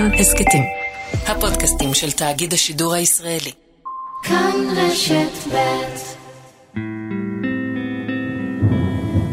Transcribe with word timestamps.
כאן 0.00 0.14
הסכתים, 0.14 0.62
הפודקאסטים 1.26 1.94
של 1.94 2.10
תאגיד 2.10 2.52
השידור 2.52 2.94
הישראלי. 2.94 3.52
כאן 4.22 4.54
רשת 4.76 5.54
ב' 5.54 5.58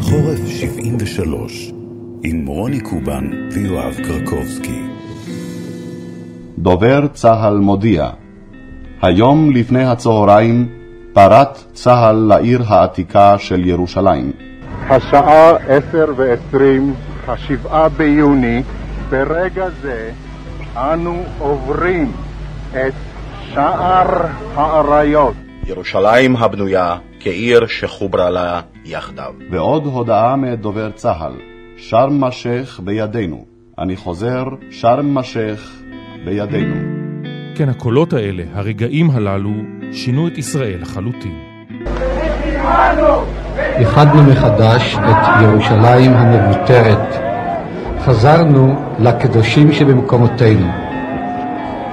חורף 0.01 0.47
73 0.47 1.71
עם 2.23 2.47
רוני 2.47 2.79
קובן 2.79 3.49
ויואב 3.51 3.95
קרקובסקי. 4.03 4.81
דובר 6.57 7.07
צה"ל 7.07 7.57
מודיע 7.57 8.09
היום 9.01 9.51
לפני 9.51 9.83
הצהריים 9.83 10.69
פרט 11.13 11.63
צה"ל 11.73 12.15
לעיר 12.15 12.63
העתיקה 12.67 13.35
של 13.37 13.67
ירושלים. 13.67 14.31
השעה 14.89 15.49
עשר 15.67 16.05
ועשרים, 16.15 16.93
השבעה 17.27 17.89
ביוני, 17.89 18.63
ברגע 19.09 19.69
זה 19.81 20.11
אנו 20.77 21.23
עוברים 21.39 22.11
את 22.71 22.93
שער 23.53 24.25
האריות. 24.55 25.33
ירושלים 25.65 26.35
הבנויה 26.35 26.97
כעיר 27.19 27.67
שחוברה 27.67 28.29
לה 28.29 28.61
יחדיו. 28.85 29.33
ועוד 29.51 29.85
הודעה 29.85 30.35
מאת 30.35 30.61
דובר 30.61 30.91
צה"ל 30.91 31.33
שארם 31.77 32.23
א-שייח 32.23 32.79
בידינו. 32.79 33.45
אני 33.79 33.95
חוזר, 33.95 34.43
שארם 34.71 35.17
א-שייח 35.17 35.71
בידינו. 36.25 36.75
כן, 37.55 37.69
הקולות 37.69 38.13
האלה, 38.13 38.43
הרגעים 38.53 39.11
הללו, 39.11 39.53
שינו 39.91 40.27
את 40.27 40.37
ישראל 40.37 40.81
לחלוטין. 40.81 41.43
איחדנו 43.55 44.23
מחדש 44.23 44.95
את 44.95 45.43
ירושלים 45.43 46.13
המבוטרת. 46.13 47.26
חזרנו 48.07 48.75
לקדושים 48.99 49.71
שבמקומותינו. 49.73 50.67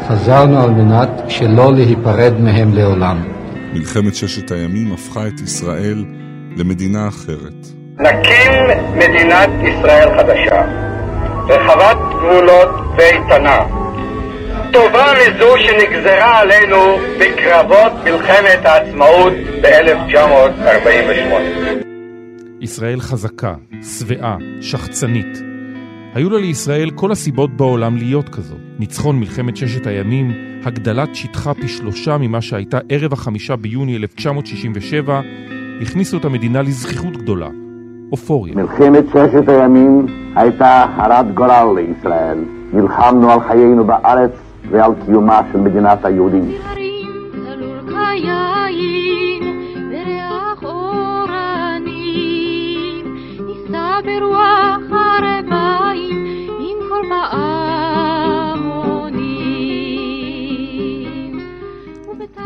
חזרנו 0.08 0.62
על 0.64 0.70
מנת 0.70 1.08
שלא 1.28 1.72
להיפרד 1.74 2.40
מהם 2.40 2.74
לעולם. 2.74 3.24
מלחמת 3.72 4.14
ששת 4.14 4.50
הימים 4.50 4.92
הפכה 4.92 5.26
את 5.26 5.40
ישראל 5.40 6.04
למדינה 6.56 7.08
אחרת. 7.08 7.66
נקים 7.98 8.52
מדינת 8.94 9.50
ישראל 9.62 10.08
חדשה, 10.18 10.64
רחבת 11.48 11.96
גבולות 12.10 12.70
ואיתנה, 12.96 13.58
טובה 14.72 15.06
מזו 15.20 15.54
שנגזרה 15.58 16.38
עלינו 16.38 16.78
בקרבות 17.20 17.92
מלחמת 18.04 18.64
העצמאות 18.64 19.32
ב-1948. 19.62 21.32
ישראל 22.60 23.00
חזקה, 23.00 23.54
שבעה, 23.82 24.36
שחצנית. 24.60 25.53
היו 26.14 26.30
לה 26.30 26.38
לישראל 26.38 26.90
כל 26.90 27.12
הסיבות 27.12 27.56
בעולם 27.56 27.96
להיות 27.96 28.28
כזו. 28.28 28.54
ניצחון 28.78 29.20
מלחמת 29.20 29.56
ששת 29.56 29.86
הימים, 29.86 30.32
הגדלת 30.64 31.14
שטחה 31.14 31.54
פי 31.54 31.68
שלושה 31.68 32.18
ממה 32.18 32.40
שהייתה 32.40 32.78
ערב 32.88 33.12
החמישה 33.12 33.56
ביוני 33.56 33.96
1967, 33.96 35.20
הכניסו 35.82 36.16
את 36.16 36.24
המדינה 36.24 36.62
לזכיחות 36.62 37.16
גדולה. 37.16 37.48
אופוריה. 38.12 38.54
מלחמת 38.54 39.04
ששת 39.08 39.48
הימים 39.48 40.06
הייתה 40.36 40.86
הרת 40.96 41.34
גורל 41.34 41.76
לישראל. 41.76 42.38
נלחמנו 42.72 43.30
על 43.30 43.40
חיינו 43.40 43.84
בארץ 43.84 44.32
ועל 44.70 44.92
קיומה 45.06 45.40
של 45.52 45.58
מדינת 45.58 46.04
היהודים. 46.04 46.52
ברוח 54.04 54.78
פעמונים. 54.90 55.63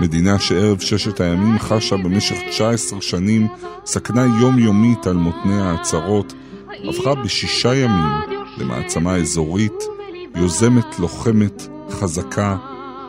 מדינה 0.00 0.38
שערב 0.38 0.80
ששת 0.80 1.20
הימים 1.20 1.58
חשה 1.58 1.96
במשך 1.96 2.36
19 2.50 3.00
שנים 3.00 3.48
סכנה 3.86 4.24
יומיומית 4.40 5.06
על 5.06 5.16
מותניה 5.16 5.72
הצרות, 5.72 6.34
הפכה 6.88 7.14
בשישה 7.14 7.74
ימים 7.74 8.38
למעצמה 8.58 9.16
אזורית, 9.16 9.84
יוזמת, 10.34 10.98
לוחמת, 10.98 11.68
חזקה, 11.90 12.56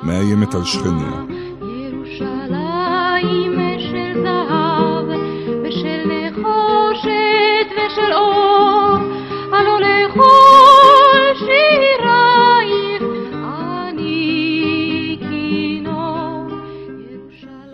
מאיימת 0.03 0.56
על 0.56 0.66
שכניה. 0.66 1.24
ירושלים 1.91 3.53
של 3.79 4.24
זהב 4.24 5.06
ושל 5.63 6.01
נחושת 6.06 7.68
ושל 7.72 8.13
אור, 8.13 8.38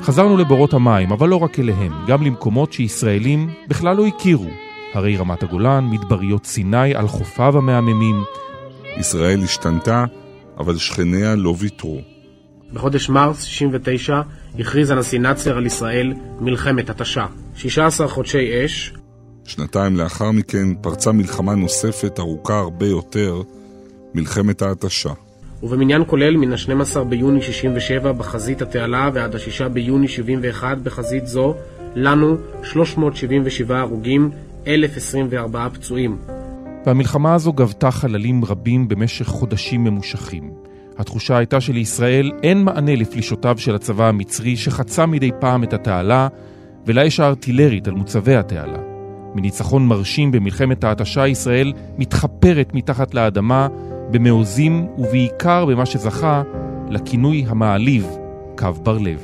חזרנו 0.06 0.38
לבורות 0.38 0.74
המים, 0.74 1.12
אבל 1.12 1.30
לא 1.30 1.36
רק 1.36 1.60
אליהם, 1.60 1.92
גם 2.08 2.24
למקומות 2.24 2.74
שישראלים 2.74 3.54
בכלל 3.68 3.98
לא 3.98 4.08
הכירו. 4.08 4.50
הרי 4.94 5.18
רמת 5.18 5.44
הגולן, 5.44 5.86
מדבריות 5.92 6.46
סיני 6.46 6.96
על 6.96 7.08
חופיו 7.08 7.58
המהממים. 7.58 8.24
ישראל 8.98 9.44
השתנתה, 9.44 10.06
אבל 10.58 10.78
שכניה 10.78 11.36
לא 11.36 11.56
ויתרו. 11.60 12.02
בחודש 12.74 13.10
מרס 13.10 13.44
69 13.44 14.22
הכריז 14.60 14.90
הנשיא 14.90 15.20
נאצר 15.20 15.58
על 15.58 15.66
ישראל 15.66 16.14
מלחמת 16.40 16.90
התשה. 16.90 17.26
16 17.56 18.08
חודשי 18.08 18.66
אש. 18.66 18.94
שנתיים 19.44 19.98
לאחר 19.98 20.32
מכן 20.32 20.76
פרצה 20.82 21.12
מלחמה 21.12 21.56
נוספת 21.56 22.20
ארוכה 22.20 22.60
הרבה 22.60 22.86
יותר, 22.86 23.42
מלחמת 24.14 24.62
ההתשה. 24.62 25.12
ובמניין 25.64 26.04
כולל 26.08 26.38
מן 26.38 26.54
ה-12 26.54 27.04
ביוני 27.04 27.42
67 27.42 28.12
בחזית 28.12 28.62
התעלה 28.62 29.10
ועד 29.14 29.36
ה-6 29.36 29.70
ביוני 29.70 30.08
71 30.08 30.78
בחזית 30.78 31.28
זו, 31.28 31.54
לנו 31.96 32.36
377 32.64 33.80
הרוגים, 33.80 34.32
1,024 34.68 35.68
פצועים. 35.74 36.18
והמלחמה 36.86 37.34
הזו 37.34 37.54
גבתה 37.54 37.92
חללים 37.92 38.46
רבים 38.46 38.88
במשך 38.88 39.26
חודשים 39.26 39.84
ממושכים. 39.84 40.52
התחושה 40.98 41.38
הייתה 41.38 41.62
שלישראל 41.62 42.32
אין 42.44 42.64
מענה 42.64 42.96
לפלישותיו 42.96 43.58
של 43.58 43.76
הצבא 43.76 44.08
המצרי 44.08 44.56
שחצה 44.56 45.06
מדי 45.06 45.32
פעם 45.40 45.64
את 45.64 45.74
התעלה 45.74 46.28
ולאש 46.86 47.20
הארטילרית 47.20 47.88
על 47.88 47.94
מוצבי 47.94 48.36
התעלה. 48.36 48.80
מניצחון 49.36 49.88
מרשים 49.88 50.32
במלחמת 50.32 50.84
ההתשה 50.84 51.28
ישראל 51.28 51.74
מתחפרת 51.98 52.74
מתחת 52.74 53.14
לאדמה 53.14 53.68
במעוזים 54.16 54.88
ובעיקר 54.98 55.66
במה 55.66 55.86
שזכה 55.86 56.44
לכינוי 56.90 57.46
המעליב 57.48 58.08
קו 58.58 58.74
בר 58.84 58.98
לב. 58.98 59.20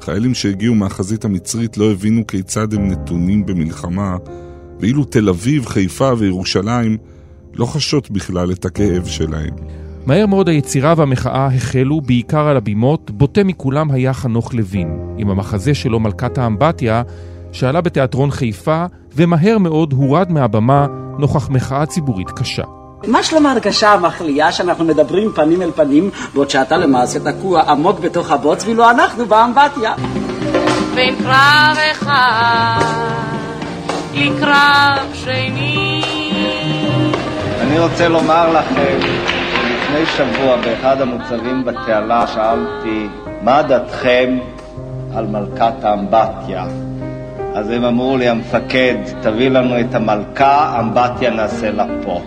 חיילים 0.00 0.34
שהגיעו 0.34 0.74
מהחזית 0.74 1.24
המצרית 1.24 1.76
לא 1.76 1.90
הבינו 1.90 2.26
כיצד 2.26 2.74
הם 2.74 2.88
נתונים 2.88 3.46
במלחמה, 3.46 4.16
ואילו 4.80 5.04
תל 5.04 5.28
אביב, 5.28 5.66
חיפה 5.66 6.12
וירושלים 6.18 6.96
לא 7.54 7.66
חשות 7.66 8.10
בכלל 8.10 8.52
את 8.52 8.64
הכאב 8.64 9.06
שלהם. 9.06 9.54
מהר 10.06 10.26
מאוד 10.26 10.48
היצירה 10.48 10.94
והמחאה 10.96 11.46
החלו 11.46 12.00
בעיקר 12.00 12.46
על 12.46 12.56
הבימות, 12.56 13.10
בוטה 13.10 13.44
מכולם 13.44 13.90
היה 13.90 14.12
חנוך 14.12 14.54
לוין, 14.54 14.98
עם 15.16 15.30
המחזה 15.30 15.74
שלו 15.74 16.00
מלכת 16.00 16.38
האמבטיה, 16.38 17.02
שעלה 17.52 17.80
בתיאטרון 17.80 18.30
חיפה, 18.30 18.84
ומהר 19.16 19.58
מאוד 19.58 19.92
הורד 19.92 20.32
מהבמה 20.32 20.86
נוכח 21.18 21.50
מחאה 21.50 21.86
ציבורית 21.86 22.30
קשה. 22.30 22.64
מה 23.06 23.22
שלום 23.22 23.46
ההרגשה 23.46 23.92
המחליאה 23.92 24.52
שאנחנו 24.52 24.84
מדברים 24.84 25.32
פנים 25.32 25.62
אל 25.62 25.70
פנים, 25.70 26.10
בעוד 26.34 26.50
שאתה 26.50 26.76
למעשה 26.76 27.18
תקוע 27.32 27.62
עמוק 27.62 28.00
בתוך 28.00 28.30
הבוץ, 28.30 28.64
ואילו 28.64 28.90
אנחנו 28.90 29.26
באמבטיה. 29.26 29.94
בין 30.94 31.16
קרב 31.16 31.76
אחד 31.92 32.84
לקרב 34.14 35.14
שני. 35.14 36.02
אני 37.60 37.78
רוצה 37.78 38.08
לומר 38.08 38.52
לכם 38.52 38.98
שלפני 39.00 40.06
שבוע 40.06 40.56
באחד 40.56 41.00
המוצבים 41.00 41.64
בתעלה 41.64 42.26
שאלתי 42.26 43.08
מה 43.42 43.62
דעתכם 43.62 44.38
על 45.14 45.26
מלכת 45.26 45.84
האמבטיה? 45.84 46.64
אז 47.54 47.70
הם 47.70 47.84
אמרו 47.84 48.16
לי, 48.16 48.28
המפקד, 48.28 48.94
תביא 49.22 49.48
לנו 49.48 49.80
את 49.80 49.94
המלכה, 49.94 50.80
אמבטיה 50.80 51.30
נעשה 51.30 51.70
לה 51.70 51.84
פה. 52.04 52.20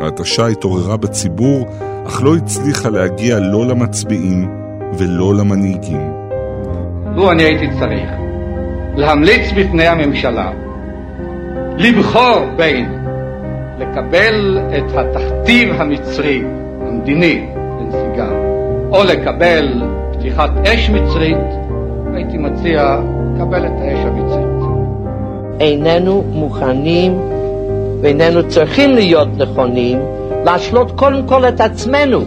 ההתשה 0.00 0.46
התעוררה 0.46 0.96
בציבור, 0.96 1.66
אך 2.06 2.22
לא 2.22 2.36
הצליחה 2.36 2.88
להגיע 2.88 3.38
לא 3.38 3.66
למצביעים 3.66 4.48
ולא 4.98 5.34
למנהיגים. 5.34 6.12
לו 7.14 7.30
אני 7.30 7.42
הייתי 7.42 7.68
צריך 7.78 8.10
להמליץ 8.96 9.52
בפני 9.56 9.86
הממשלה 9.86 10.50
לבחור 11.76 12.46
בין 12.56 13.00
לקבל 13.78 14.58
את 14.78 14.92
התכתיב 14.94 15.80
המצרי, 15.80 16.42
המדיני, 16.80 17.46
לנסיגה, 17.80 18.28
או 18.90 19.04
לקבל 19.04 19.82
פתיחת 20.12 20.50
אש 20.66 20.90
מצרית, 20.90 21.36
הייתי 22.14 22.38
מציע 22.38 23.00
לקבל 23.34 23.66
את 23.66 23.72
האש 23.80 24.04
המצרית. 24.04 24.49
איננו 25.60 26.24
מוכנים 26.32 27.20
ואיננו 28.02 28.48
צריכים 28.48 28.94
להיות 28.94 29.28
נכונים, 29.36 29.98
להשלות 30.44 30.90
קודם 30.96 31.26
כל 31.26 31.44
את 31.44 31.60
עצמנו 31.60 32.24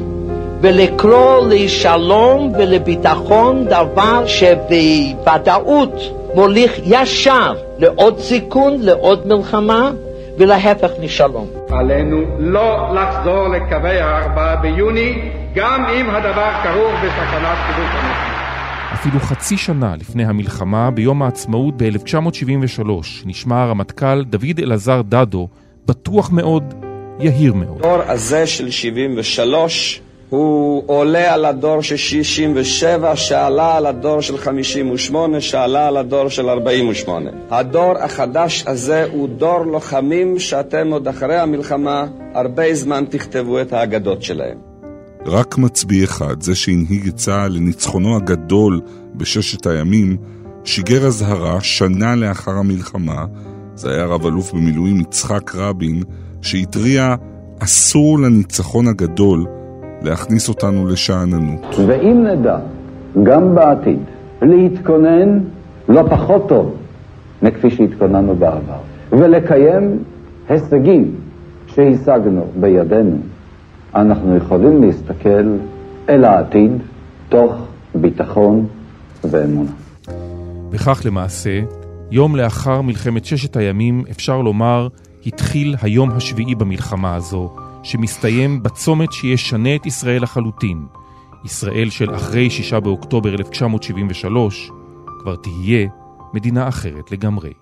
ולקרוא 0.62 1.48
לשלום 1.50 2.52
ולביטחון 2.58 3.66
דבר 3.66 4.24
שבוודאות 4.26 5.94
מוליך 6.36 6.80
ישר 6.86 7.54
לעוד 7.78 8.20
סיכון, 8.20 8.78
לעוד 8.80 9.28
מלחמה 9.28 9.92
ולהפך 10.38 10.90
משלום. 11.04 11.48
עלינו 11.72 12.18
לא 12.40 12.94
לחזור 12.94 13.48
לקווי 13.48 14.00
הארבעה 14.00 14.56
ביוני, 14.56 15.14
גם 15.56 15.86
אם 15.86 16.10
הדבר 16.10 16.50
כרוך 16.64 16.94
בסכנת 17.04 17.58
כיבוש 17.68 17.90
המדינה. 17.94 18.43
אפילו 18.94 19.20
חצי 19.20 19.58
שנה 19.58 19.96
לפני 19.96 20.26
המלחמה, 20.26 20.92
ביום 20.92 21.24
העצמאות 21.24 21.74
ב-1973, 21.78 22.88
נשמע 23.26 23.64
הרמטכ"ל 23.64 24.24
דוד 24.24 24.60
אלעזר 24.60 25.02
דדו 25.02 25.48
בטוח 25.86 26.32
מאוד, 26.32 26.74
יהיר 27.20 27.54
מאוד. 27.54 27.78
הדור 27.78 28.02
הזה 28.02 28.48
של 28.48 28.72
73 28.72 30.02
הוא 30.30 30.84
עולה 30.86 31.34
על 31.34 31.46
הדור 31.46 31.82
של 31.82 31.98
67, 31.98 33.16
שעלה 33.16 33.78
על 33.78 33.86
הדור 33.86 34.22
של 34.22 34.38
58, 34.38 35.42
שעלה 35.42 35.88
על 35.88 35.98
הדור 35.98 36.30
של 36.30 36.50
48. 36.50 37.30
הדור 37.50 37.98
החדש 37.98 38.64
הזה 38.68 39.06
הוא 39.12 39.30
דור 39.30 39.66
לוחמים 39.66 40.40
שאתם 40.40 40.92
עוד 40.92 41.08
אחרי 41.08 41.38
המלחמה 41.38 42.06
הרבה 42.34 42.74
זמן 42.74 43.04
תכתבו 43.10 43.62
את 43.62 43.74
האגדות 43.74 44.24
שלהם. 44.24 44.73
רק 45.26 45.58
מצביא 45.58 46.04
אחד, 46.04 46.42
זה 46.42 46.56
שהנהיג 46.56 47.08
את 47.08 47.16
צה"ל 47.16 47.52
לניצחונו 47.52 48.16
הגדול 48.16 48.82
בששת 49.16 49.68
הימים, 49.68 50.18
שיגר 50.64 51.08
אזהרה 51.08 51.62
שנה 51.62 52.16
לאחר 52.16 52.52
המלחמה, 52.52 53.26
זה 53.76 53.92
היה 53.92 54.06
רב 54.06 54.26
אלוף 54.26 54.54
במילואים 54.54 55.00
יצחק 55.00 55.56
רבין, 55.56 56.04
שהתריע 56.42 57.16
אסור 57.60 58.20
לניצחון 58.20 58.88
הגדול 58.88 59.46
להכניס 60.02 60.50
אותנו 60.50 60.88
לשאננות. 60.88 61.76
ואם 61.88 62.26
נדע, 62.28 62.58
גם 63.24 63.56
בעתיד, 63.56 64.00
להתכונן 64.42 65.40
לא 65.90 66.04
פחות 66.10 66.50
טוב 66.50 66.76
מכפי 67.42 67.70
שהתכוננו 67.70 68.36
בעבר, 68.36 68.80
ולקיים 69.12 69.98
הישגים 70.50 71.12
שהשגנו 71.68 72.46
בידינו, 72.56 73.18
אנחנו 73.96 74.36
יכולים 74.38 74.84
להסתכל 74.84 75.58
אל 76.10 76.24
העתיד 76.24 76.72
תוך 77.30 77.54
ביטחון 77.96 78.68
ואמונה. 79.24 79.72
וכך 80.72 81.02
למעשה, 81.06 81.62
יום 82.12 82.36
לאחר 82.36 82.82
מלחמת 82.82 83.26
ששת 83.26 83.56
הימים, 83.56 84.04
אפשר 84.12 84.42
לומר, 84.42 84.88
התחיל 85.26 85.76
היום 85.82 86.12
השביעי 86.12 86.56
במלחמה 86.56 87.16
הזו, 87.16 87.56
שמסתיים 87.84 88.64
בצומת 88.64 89.12
שישנה 89.12 89.76
את 89.76 89.86
ישראל 89.86 90.24
לחלוטין. 90.24 90.78
ישראל 91.46 91.90
של 91.90 92.16
אחרי 92.16 92.50
שישה 92.50 92.80
באוקטובר 92.80 93.34
1973 93.34 94.72
כבר 95.20 95.36
תהיה 95.36 95.88
מדינה 96.34 96.68
אחרת 96.68 97.12
לגמרי. 97.12 97.54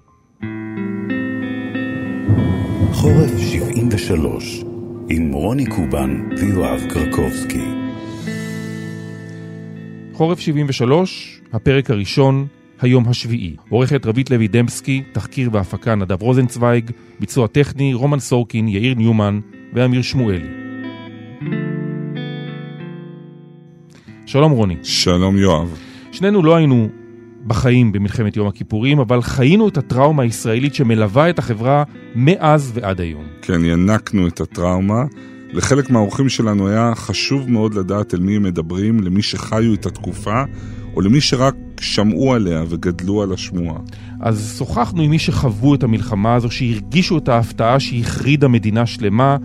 חורף 2.93 3.37
73 3.37 4.70
עם 5.13 5.31
רוני 5.31 5.65
קובן 5.65 6.29
ויואב 6.37 6.81
קרקובסקי. 6.89 7.65
חורף 10.13 10.39
73, 10.39 11.41
הפרק 11.53 11.89
הראשון, 11.89 12.47
היום 12.81 13.07
השביעי. 13.07 13.55
עורכת 13.69 14.05
רבית 14.05 14.31
לוי 14.31 14.47
דמסקי, 14.47 15.03
תחקיר 15.11 15.49
והפקה 15.53 15.95
נדב 15.95 16.21
רוזנצוויג, 16.21 16.91
ביצוע 17.19 17.47
טכני 17.47 17.93
רומן 17.93 18.19
סורקין, 18.19 18.67
יאיר 18.67 18.93
ניומן 18.93 19.39
ואמיר 19.73 20.01
שמואלי. 20.01 20.49
שלום 24.25 24.51
רוני. 24.51 24.75
שלום 24.83 25.37
יואב. 25.37 25.79
שנינו 26.11 26.43
לא 26.43 26.55
היינו 26.55 26.89
בחיים 27.47 27.91
במלחמת 27.91 28.37
יום 28.37 28.47
הכיפורים, 28.47 28.99
אבל 28.99 29.21
חיינו 29.21 29.67
את 29.67 29.77
הטראומה 29.77 30.23
הישראלית 30.23 30.75
שמלווה 30.75 31.29
את 31.29 31.39
החברה 31.39 31.83
מאז 32.15 32.71
ועד 32.73 33.01
היום. 33.01 33.23
כן, 33.41 33.65
ינקנו 33.65 34.27
את 34.27 34.41
הטראומה. 34.41 35.03
לחלק 35.53 35.89
מהאורחים 35.89 36.29
שלנו 36.29 36.67
היה 36.67 36.91
חשוב 36.95 37.51
מאוד 37.51 37.73
לדעת 37.73 38.13
אל 38.13 38.19
מי 38.19 38.35
הם 38.35 38.43
מדברים, 38.43 38.99
למי 38.99 39.21
שחיו 39.21 39.73
את 39.73 39.85
התקופה, 39.85 40.43
או 40.95 41.01
למי 41.01 41.21
שרק 41.21 41.55
שמעו 41.79 42.33
עליה 42.33 42.63
וגדלו 42.69 43.21
על 43.21 43.33
השמועה. 43.33 43.79
אז 44.19 44.55
שוחחנו 44.57 45.01
עם 45.01 45.09
מי 45.09 45.19
שחוו 45.19 45.75
את 45.75 45.83
המלחמה 45.83 46.35
הזו, 46.35 46.51
שהרגישו 46.51 47.17
את 47.17 47.29
ההפתעה 47.29 47.79
שהחרידה 47.79 48.47
מדינה 48.47 48.85
שלמה, 48.85 49.37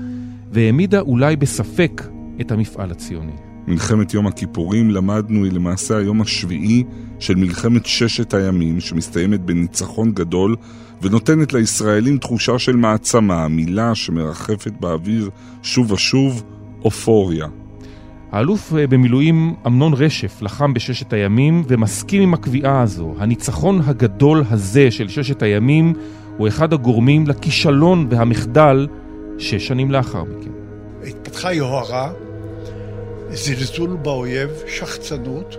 והעמידה 0.53 1.01
אולי 1.01 1.37
בספק 1.37 2.03
את 2.41 2.53
המפעל 2.53 2.91
הציוני. 2.91 3.46
מלחמת 3.67 4.15
יום 4.15 4.27
הכיפורים, 4.27 4.91
למדנו, 4.91 5.45
היא 5.45 5.53
למעשה 5.53 5.97
היום 5.97 6.21
השביעי 6.21 6.85
של 7.19 7.35
מלחמת 7.35 7.87
ששת 7.87 8.35
הימים, 8.35 8.81
שמסתיימת 8.81 9.41
בניצחון 9.41 10.13
גדול, 10.13 10.57
ונותנת 11.03 11.53
לישראלים 11.53 12.19
תחושה 12.19 12.59
של 12.59 12.77
מעצמה, 12.77 13.49
מילה 13.49 13.95
שמרחפת 13.95 14.73
באוויר 14.81 15.31
שוב 15.63 15.93
ושוב, 15.93 16.45
אופוריה. 16.85 17.47
האלוף 18.33 18.73
במילואים 18.89 19.55
אמנון 19.67 19.95
רשף 19.95 20.43
לחם 20.43 20.75
בששת 20.75 21.13
הימים 21.13 21.65
ומסכים 21.69 22.23
עם 22.23 22.35
הקביעה 22.35 22.83
הזו. 22.83 23.15
הניצחון 23.19 23.81
הגדול 23.87 24.45
הזה 24.51 24.91
של 24.91 25.09
ששת 25.09 25.43
הימים 25.43 25.93
הוא 26.37 26.49
אחד 26.49 26.73
הגורמים 26.73 27.27
לכישלון 27.27 28.07
והמחדל 28.11 28.87
שש 29.39 29.67
שנים 29.67 29.91
לאחר 29.91 30.25
מכן. 30.25 30.51
התפתחה 31.03 31.53
יוהרה, 31.53 32.11
זלזול 33.33 33.97
באויב, 33.97 34.51
שחצנות, 34.67 35.57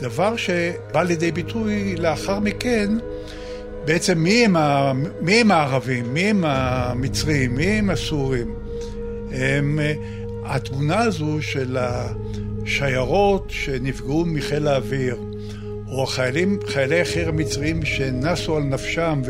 דבר 0.00 0.36
שבא 0.36 1.02
לידי 1.02 1.32
ביטוי 1.32 1.96
לאחר 1.96 2.38
מכן 2.38 2.90
בעצם 3.84 4.18
מי 4.18 4.44
הם, 4.44 4.56
ה... 4.56 4.92
מי 5.20 5.40
הם 5.40 5.50
הערבים, 5.50 6.14
מי 6.14 6.20
הם 6.20 6.44
המצרים, 6.44 7.54
מי 7.54 7.66
הם 7.66 7.90
הסורים. 7.90 8.54
הם, 9.32 9.78
התמונה 10.44 10.98
הזו 10.98 11.42
של 11.42 11.76
השיירות 11.80 13.46
שנפגעו 13.48 14.24
מחיל 14.26 14.66
האוויר, 14.66 15.16
או 15.88 16.02
החיילים, 16.02 16.58
חיילי 16.66 17.00
החי"ר 17.00 17.28
המצריים 17.28 17.84
שנסו 17.84 18.56
על 18.56 18.62
נפשם 18.62 19.22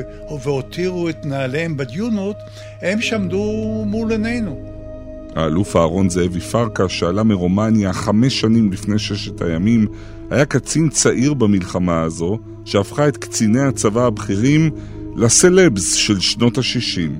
והותירו 0.42 1.08
את 1.08 1.26
נעליהם 1.26 1.76
בדיונות, 1.76 2.36
הם 2.82 3.00
שעמדו 3.00 3.84
מול 3.86 4.12
עינינו. 4.12 4.71
האלוף 5.34 5.76
אהרון 5.76 6.10
זאבי 6.10 6.40
פרקה, 6.40 6.88
שעלה 6.88 7.22
מרומניה 7.22 7.92
חמש 7.92 8.40
שנים 8.40 8.72
לפני 8.72 8.98
ששת 8.98 9.42
הימים, 9.42 9.86
היה 10.30 10.44
קצין 10.44 10.88
צעיר 10.88 11.34
במלחמה 11.34 12.02
הזו, 12.02 12.38
שהפכה 12.64 13.08
את 13.08 13.16
קציני 13.16 13.60
הצבא 13.60 14.06
הבכירים 14.06 14.70
לסלבס 15.16 15.94
של 15.94 16.20
שנות 16.20 16.58
ה-60. 16.58 17.10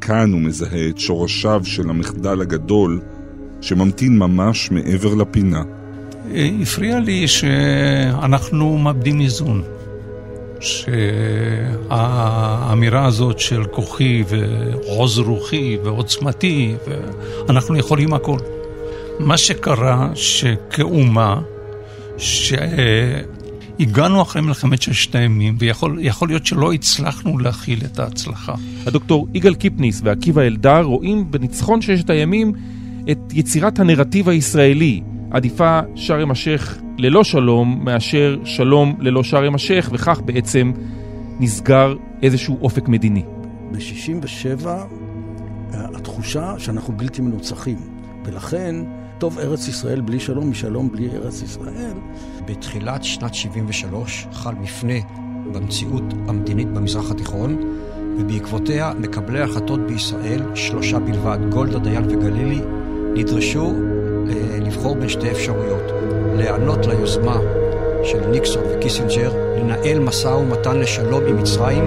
כאן 0.00 0.32
הוא 0.32 0.40
מזהה 0.40 0.88
את 0.88 0.98
שורשיו 0.98 1.60
של 1.64 1.90
המחדל 1.90 2.40
הגדול, 2.40 3.00
שממתין 3.60 4.18
ממש 4.18 4.70
מעבר 4.70 5.14
לפינה. 5.14 5.62
הפריע 6.62 7.00
לי 7.00 7.28
שאנחנו 7.28 8.78
מאבדים 8.78 9.20
איזון. 9.20 9.62
שהאמירה 11.90 13.06
הזאת 13.06 13.38
של 13.38 13.64
כוחי 13.64 14.24
ועוז 14.28 15.18
רוחי 15.18 15.76
ועוצמתי, 15.84 16.74
ואנחנו 17.46 17.76
יכולים 17.76 18.14
הכל. 18.14 18.38
מה 19.18 19.36
שקרה 19.36 20.10
שכאומה, 20.14 21.40
שהגענו 22.18 24.22
אחרי 24.22 24.42
מלחמת 24.42 24.82
ששת 24.82 25.14
הימים, 25.14 25.56
ויכול 25.58 26.00
להיות 26.28 26.46
שלא 26.46 26.72
הצלחנו 26.72 27.38
להכיל 27.38 27.78
את 27.84 27.98
ההצלחה. 27.98 28.54
הדוקטור 28.86 29.28
יגאל 29.34 29.54
קיפניס 29.54 30.00
ועקיבא 30.04 30.42
אלדר 30.42 30.82
רואים 30.82 31.30
בניצחון 31.30 31.82
ששת 31.82 32.10
הימים 32.10 32.52
את 33.10 33.18
יצירת 33.32 33.78
הנרטיב 33.78 34.28
הישראלי. 34.28 35.00
עדיפה 35.30 35.80
שארם 35.94 36.30
א-שייח 36.30 36.78
ללא 36.98 37.24
שלום 37.24 37.84
מאשר 37.84 38.38
שלום 38.44 38.96
ללא 38.98 39.22
שארם 39.22 39.54
א-שייח, 39.54 39.90
וכך 39.92 40.20
בעצם 40.24 40.72
נסגר 41.40 41.94
איזשהו 42.22 42.58
אופק 42.62 42.88
מדיני. 42.88 43.22
ב-67' 43.72 44.66
התחושה 45.72 46.54
שאנחנו 46.58 46.96
בלתי 46.96 47.22
מנוצחים, 47.22 47.78
ולכן 48.24 48.76
טוב 49.18 49.38
ארץ 49.38 49.68
ישראל 49.68 50.00
בלי 50.00 50.20
שלום 50.20 50.50
משלום 50.50 50.90
בלי 50.92 51.08
ארץ 51.08 51.42
ישראל. 51.42 51.94
בתחילת 52.46 53.04
שנת 53.04 53.34
73' 53.34 54.26
חל 54.32 54.54
מפנה 54.54 54.94
במציאות 55.52 56.04
המדינית 56.28 56.68
במזרח 56.68 57.10
התיכון, 57.10 57.56
ובעקבותיה 58.18 58.92
מקבלי 58.98 59.40
ההחלטות 59.40 59.80
בישראל, 59.80 60.42
שלושה 60.54 60.98
בלבד, 60.98 61.38
גולדה, 61.50 61.78
דיין 61.78 62.04
וגלילי, 62.04 62.60
נדרשו 63.14 63.72
לבחור 64.66 64.96
בין 64.96 65.08
שתי 65.08 65.30
אפשרויות, 65.30 65.82
להיענות 66.36 66.86
ליוזמה 66.86 67.36
של 68.04 68.26
ניקסון 68.26 68.62
וקיסינג'ר, 68.70 69.32
לנהל 69.58 69.98
משא 69.98 70.28
ומתן 70.28 70.78
לשלום 70.78 71.24
עם 71.26 71.36
מצרים, 71.36 71.84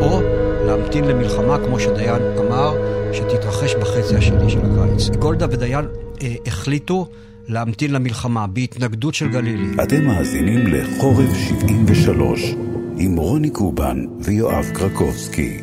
או 0.00 0.20
להמתין 0.66 1.04
למלחמה, 1.04 1.58
כמו 1.66 1.80
שדיין 1.80 2.22
אמר, 2.38 2.74
שתתרחש 3.12 3.74
בחצי 3.74 4.16
השני 4.16 4.50
של 4.50 4.58
הקיץ. 4.58 5.08
גולדה 5.08 5.46
ודיין 5.50 5.84
אה, 6.22 6.34
החליטו 6.46 7.06
להמתין 7.48 7.92
למלחמה, 7.92 8.46
בהתנגדות 8.46 9.14
של 9.14 9.28
גלילי. 9.28 9.82
אתם 9.82 10.04
מאזינים 10.06 10.66
לחורף 10.66 11.36
73, 11.48 12.54
עם 12.98 13.16
רוני 13.16 13.50
קובן 13.50 14.06
ויואב 14.20 14.70
קרקובסקי. 14.74 15.58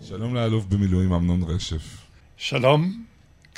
שלום 0.00 0.34
לאלוף 0.34 0.64
במילואים 0.64 1.12
אמנון 1.12 1.42
רשף. 1.42 2.06
שלום, 2.36 2.92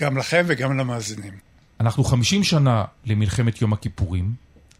גם 0.00 0.18
לכם 0.18 0.44
וגם 0.46 0.78
למאזינים. 0.78 1.32
אנחנו 1.80 2.04
50 2.04 2.44
שנה 2.44 2.84
למלחמת 3.04 3.60
יום 3.60 3.72
הכיפורים, 3.72 4.34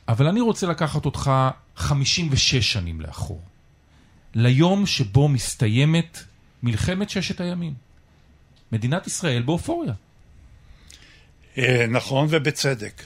אבל 0.08 0.26
אני 0.26 0.40
רוצה 0.40 0.66
לקחת 0.66 1.04
אותך 1.04 1.30
56 1.76 2.72
שנים 2.72 3.00
לאחור. 3.00 3.42
ליום 4.34 4.86
שבו 4.86 5.28
מסתיימת 5.28 6.18
מלחמת 6.62 7.10
ששת 7.10 7.40
הימים. 7.40 7.74
מדינת 8.72 9.06
ישראל 9.06 9.42
באופוריה. 9.42 9.92
אה, 11.58 11.86
נכון 11.88 12.26
ובצדק. 12.30 13.02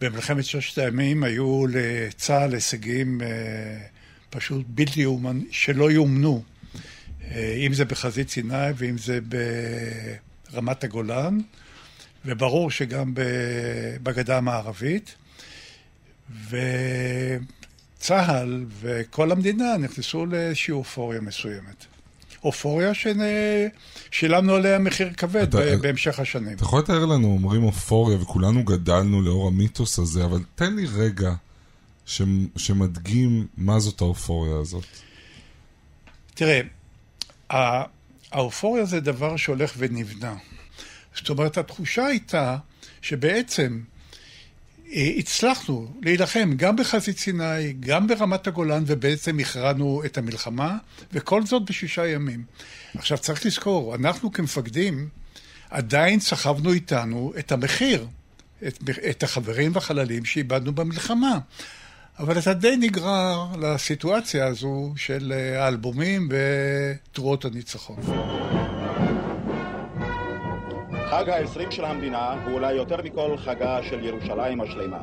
במלחמת 0.00 0.44
ששת 0.44 0.78
הימים 0.78 1.24
היו 1.24 1.64
לצה"ל 1.66 2.54
הישגים 2.54 3.20
אה, 3.22 3.26
פשוט 4.30 4.66
בלתי 4.68 5.00
יאומן, 5.00 5.40
שלא 5.50 5.90
יאומנו. 5.90 6.42
אה, 7.24 7.54
אם 7.66 7.72
זה 7.72 7.84
בחזית 7.84 8.30
סיני 8.30 8.70
ואם 8.76 8.98
זה 8.98 9.18
ברמת 10.52 10.84
הגולן, 10.84 11.38
וברור 12.24 12.70
שגם 12.70 13.12
בגדה 14.02 14.38
המערבית. 14.38 15.14
וצה"ל 17.98 18.64
וכל 18.80 19.32
המדינה 19.32 19.76
נכנסו 19.76 20.26
לאיזושהי 20.26 20.72
אופוריה 20.72 21.20
מסוימת. 21.20 21.86
אופוריה 22.44 22.92
ששילמנו 22.94 24.54
עליה 24.54 24.78
מחיר 24.78 25.12
כבד 25.16 25.56
אתה, 25.56 25.76
בהמשך 25.76 26.20
השנים. 26.20 26.56
אתה 26.56 26.64
יכול 26.64 26.78
לתאר 26.78 27.04
לנו, 27.04 27.26
אומרים 27.26 27.64
אופוריה, 27.64 28.22
וכולנו 28.22 28.64
גדלנו 28.64 29.22
לאור 29.22 29.48
המיתוס 29.48 29.98
הזה, 29.98 30.24
אבל 30.24 30.40
תן 30.54 30.76
לי 30.76 30.86
רגע 30.94 31.34
ש, 32.06 32.22
שמדגים 32.56 33.46
מה 33.56 33.78
זאת 33.80 34.00
האופוריה 34.00 34.56
הזאת. 34.60 34.84
תראה, 36.34 36.60
האופוריה 38.32 38.84
זה 38.84 39.00
דבר 39.00 39.36
שהולך 39.36 39.74
ונבנה. 39.78 40.34
זאת 41.16 41.30
אומרת, 41.30 41.58
התחושה 41.58 42.06
הייתה 42.06 42.56
שבעצם 43.02 43.80
אה, 44.92 45.10
הצלחנו 45.18 45.92
להילחם 46.02 46.52
גם 46.56 46.76
בחזית 46.76 47.18
סיני, 47.18 47.72
גם 47.80 48.06
ברמת 48.06 48.46
הגולן, 48.46 48.84
ובעצם 48.86 49.38
הכרענו 49.38 50.02
את 50.04 50.18
המלחמה, 50.18 50.76
וכל 51.12 51.46
זאת 51.46 51.62
בשישה 51.64 52.06
ימים. 52.06 52.44
עכשיו, 52.94 53.18
צריך 53.18 53.46
לזכור, 53.46 53.94
אנחנו 53.94 54.32
כמפקדים 54.32 55.08
עדיין 55.70 56.20
סחבנו 56.20 56.72
איתנו 56.72 57.32
את 57.38 57.52
המחיר, 57.52 58.06
את, 58.66 58.78
את 59.10 59.22
החברים 59.22 59.70
והחללים 59.74 60.24
שאיבדנו 60.24 60.72
במלחמה. 60.72 61.38
אבל 62.20 62.38
אתה 62.38 62.54
די 62.54 62.76
נגרר 62.80 63.46
לסיטואציה 63.60 64.46
הזו 64.46 64.92
של 64.96 65.32
אה, 65.32 65.64
האלבומים 65.64 66.28
ותרועות 66.30 67.44
הניצחון. 67.44 67.96
חג 71.10 71.28
העשרים 71.28 71.70
של 71.70 71.84
המדינה 71.84 72.34
הוא 72.44 72.52
אולי 72.52 72.72
יותר 72.72 72.96
מכל 73.04 73.36
חגה 73.36 73.82
של 73.82 74.04
ירושלים 74.04 74.60
השלמה. 74.60 75.00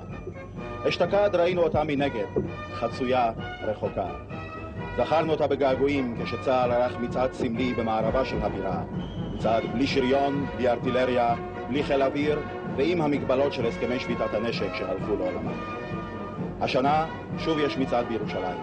אשתקד 0.90 1.30
ראינו 1.34 1.64
אותה 1.64 1.84
מנגד, 1.84 2.26
חצויה, 2.74 3.32
רחוקה. 3.62 4.08
זכרנו 4.98 5.32
אותה 5.32 5.48
בגעגועים 5.48 6.16
כשצה"ל 6.24 6.72
ערך 6.72 6.94
מצעד 7.00 7.34
סמלי 7.34 7.74
במערבה 7.74 8.26
של 8.26 8.38
הבירה. 8.42 8.84
מצעד 9.36 9.64
בלי 9.74 9.88
שריון, 9.88 10.46
בלי 10.58 10.70
ארטילריה, 10.70 11.36
בלי 11.68 11.84
חיל 11.84 12.04
אוויר, 12.04 12.40
ועם 12.78 13.02
המגבלות 13.02 13.54
של 13.54 13.66
הסכמי 13.66 14.00
שביתת 14.00 14.34
הנשק 14.34 14.76
שהלכו 14.76 15.16
לעולמם. 15.16 15.75
השנה 16.62 17.06
שוב 17.46 17.60
יש 17.60 17.78
מצעד 17.78 18.06
בירושלים. 18.08 18.58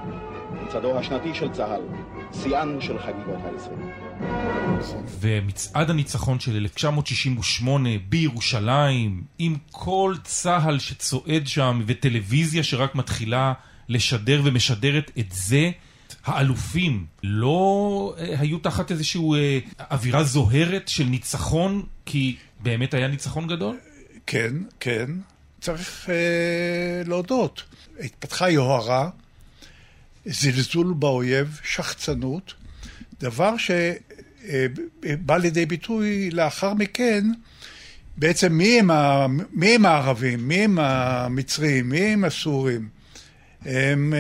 מצעדו 0.66 0.99
השנתי 0.99 1.34
של 1.34 1.52
צה"ל, 1.52 1.80
שיאן 2.42 2.78
של 2.80 2.99
חגיגות 2.99 3.40
העשרים. 3.44 3.90
ומצעד 5.20 5.90
הניצחון 5.90 6.40
של 6.40 6.56
1968 6.56 7.88
בירושלים, 8.08 9.25
עם 9.38 9.56
כל 9.70 10.14
צה"ל 10.25 10.78
שצועד 10.78 11.46
שם 11.46 11.82
וטלוויזיה 11.87 12.62
שרק 12.62 12.94
מתחילה 12.94 13.52
לשדר 13.88 14.40
ומשדרת 14.44 15.11
את 15.18 15.32
זה, 15.32 15.70
האלופים 16.25 17.06
לא 17.22 18.14
אה, 18.18 18.34
היו 18.38 18.58
תחת 18.58 18.90
איזושהי 18.90 19.20
אה, 19.34 19.58
אווירה 19.90 20.25
זוהרת 20.25 20.88
של 20.88 21.04
ניצחון, 21.04 21.82
כי 22.06 22.37
באמת 22.61 22.94
היה 22.94 23.08
ניצחון 23.08 23.46
גדול? 23.46 23.76
כן, 24.26 24.54
כן. 24.80 25.11
צריך 25.62 26.11
אה, 26.11 27.02
להודות. 27.07 27.62
התפתחה 28.00 28.50
יוהרה, 28.50 29.11
זלזול 30.26 30.95
באויב, 30.99 31.61
שחצנות, 31.64 32.54
דבר 33.21 33.54
שבא 33.57 35.37
לידי 35.37 35.66
ביטוי 35.66 36.31
לאחר 36.31 36.75
מכן, 36.75 37.25
בעצם 38.16 38.52
מי 38.52 38.78
הם, 38.78 38.90
ה... 38.90 39.26
מי 39.52 39.75
הם 39.75 39.87
הערבים, 39.87 40.49
מי 40.49 40.54
הם 40.54 40.78
המצרים, 40.78 41.88
מי 41.88 42.00
הם 42.00 42.25
הסורים. 42.25 42.88
הם, 43.64 44.14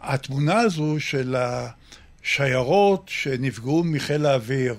התמונה 0.00 0.60
הזו 0.60 0.96
של 0.98 1.36
השיירות 1.38 3.04
שנפגעו 3.08 3.84
מחיל 3.84 4.26
האוויר, 4.26 4.76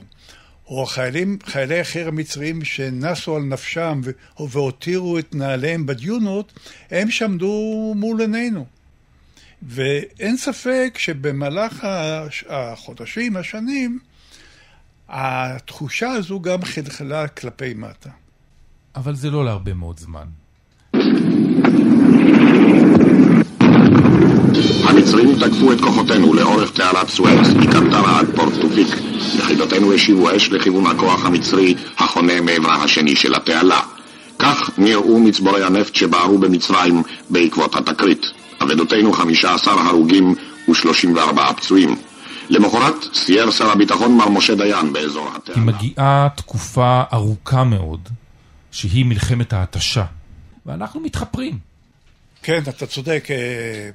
או 0.68 0.84
החיילים, 0.84 1.38
חיילי 1.46 1.80
החי"ר 1.80 2.08
המצריים 2.08 2.66
שנסו 2.66 3.36
על 3.36 3.42
נפשם 3.42 4.02
והותירו 4.50 5.20
את 5.20 5.36
נעליהם 5.36 5.86
בדיונות, 5.86 6.54
הם 6.92 7.12
שעמדו 7.12 7.94
מול 7.96 8.22
עינינו. 8.22 8.66
ואין 9.62 10.38
ספק 10.38 10.96
שבמהלך 10.98 11.88
החודשים, 12.50 13.38
השנים, 13.38 14.00
התחושה 15.10 16.10
הזו 16.10 16.40
גם 16.40 16.66
חלחלה 16.66 17.28
כלפי 17.28 17.74
מטה. 17.74 18.10
אבל 18.96 19.16
זה 19.16 19.30
לא 19.30 19.46
להרבה 19.46 19.74
מאוד 19.74 20.00
זמן. 20.00 20.26
המצרים 24.84 25.30
תקפו 25.40 25.74
את 25.74 25.82
כוחותינו 25.82 26.34
לאורך 26.34 26.72
תעלת 26.72 27.08
סואץ, 27.08 27.48
מקנטרה 27.60 28.20
עד 28.20 28.26
פורט. 28.36 29.07
יחידותינו 29.48 29.94
השיבו 29.94 30.36
אש 30.36 30.50
לכיוון 30.50 30.88
הכוח 30.88 31.26
המצרי 31.26 31.76
החונה 31.98 32.42
מעברה 32.42 32.84
השני 32.84 33.16
של 33.16 33.36
התעלה. 33.36 33.82
כך 34.40 34.70
נראו 34.78 35.20
מצבורי 35.20 35.64
הנפט 35.64 35.96
שבערו 35.96 36.38
במצרים 36.38 37.04
בעקבות 37.30 37.76
התקרית. 37.76 38.22
אבדותינו 38.62 39.14
15 39.14 39.74
הרוגים 39.74 40.36
ו-34 40.68 41.54
פצועים. 41.58 41.96
למחרת 42.50 42.96
סייר 43.14 43.52
שר 43.52 43.70
הביטחון 43.70 44.18
מר 44.18 44.30
משה 44.30 44.56
דיין 44.56 44.94
באזור 44.94 45.30
התעלה. 45.36 45.58
היא 45.58 45.66
מגיעה 45.66 46.28
תקופה 46.36 47.04
ארוכה 47.14 47.64
מאוד, 47.64 48.10
שהיא 48.72 49.06
מלחמת 49.06 49.54
ההתשה, 49.54 50.06
ואנחנו 50.66 51.00
מתחפרים. 51.00 51.60
כן, 52.44 52.62
אתה 52.70 52.86
צודק, 52.86 53.28
אה, 53.30 53.90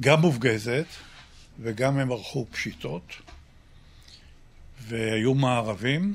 גם 0.00 0.20
מופגזת 0.20 0.86
וגם 1.62 1.98
הם 1.98 2.12
ערכו 2.12 2.46
פשיטות, 2.50 3.02
והיו 4.88 5.34
מערבים, 5.34 6.14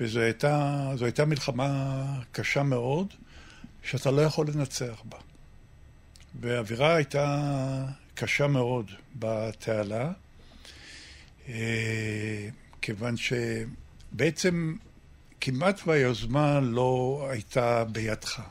וזו 0.00 0.20
הייתה, 0.20 0.92
הייתה 1.00 1.24
מלחמה 1.24 2.04
קשה 2.32 2.62
מאוד, 2.62 3.14
שאתה 3.82 4.10
לא 4.10 4.22
יכול 4.22 4.46
לנצח 4.54 5.02
בה. 5.04 5.16
והאווירה 6.40 6.96
הייתה 6.96 7.84
קשה 8.14 8.46
מאוד 8.46 8.90
בתעלה, 9.14 10.12
אה, 11.48 12.48
כיוון 12.82 13.14
שבעצם 13.16 14.74
כמעט 15.40 15.80
והיוזמה 15.86 16.60
לא 16.60 17.26
הייתה 17.30 17.84
בידך, 17.84 18.42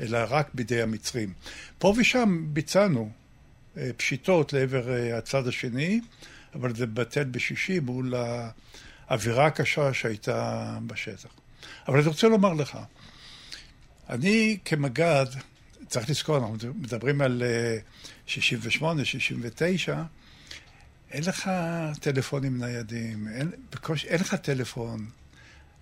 אלא 0.00 0.18
רק 0.28 0.50
בידי 0.54 0.82
המצרים. 0.82 1.32
פה 1.78 1.94
ושם 1.96 2.44
ביצענו 2.48 3.10
אה, 3.76 3.90
פשיטות 3.96 4.52
לעבר 4.52 4.92
אה, 4.92 5.18
הצד 5.18 5.46
השני, 5.46 6.00
אבל 6.54 6.74
זה 6.74 6.86
בטל 6.86 7.24
בשישי 7.24 7.80
מול 7.80 8.14
האווירה 9.08 9.46
הקשה 9.46 9.94
שהייתה 9.94 10.78
בשטח. 10.86 11.28
אבל 11.88 11.98
אני 11.98 12.08
רוצה 12.08 12.28
לומר 12.28 12.52
לך, 12.52 12.78
אני 14.08 14.58
כמג"ד, 14.64 15.26
צריך 15.88 16.10
לזכור, 16.10 16.36
אנחנו 16.36 16.56
מדברים 16.74 17.20
על 17.20 17.42
68, 18.26 19.04
69, 19.04 20.02
אין 21.10 21.24
לך 21.24 21.50
טלפונים 22.00 22.58
ניידים, 22.64 23.28
אין, 23.28 23.50
בקוש, 23.72 24.04
אין 24.04 24.20
לך 24.20 24.34
טלפון. 24.34 25.06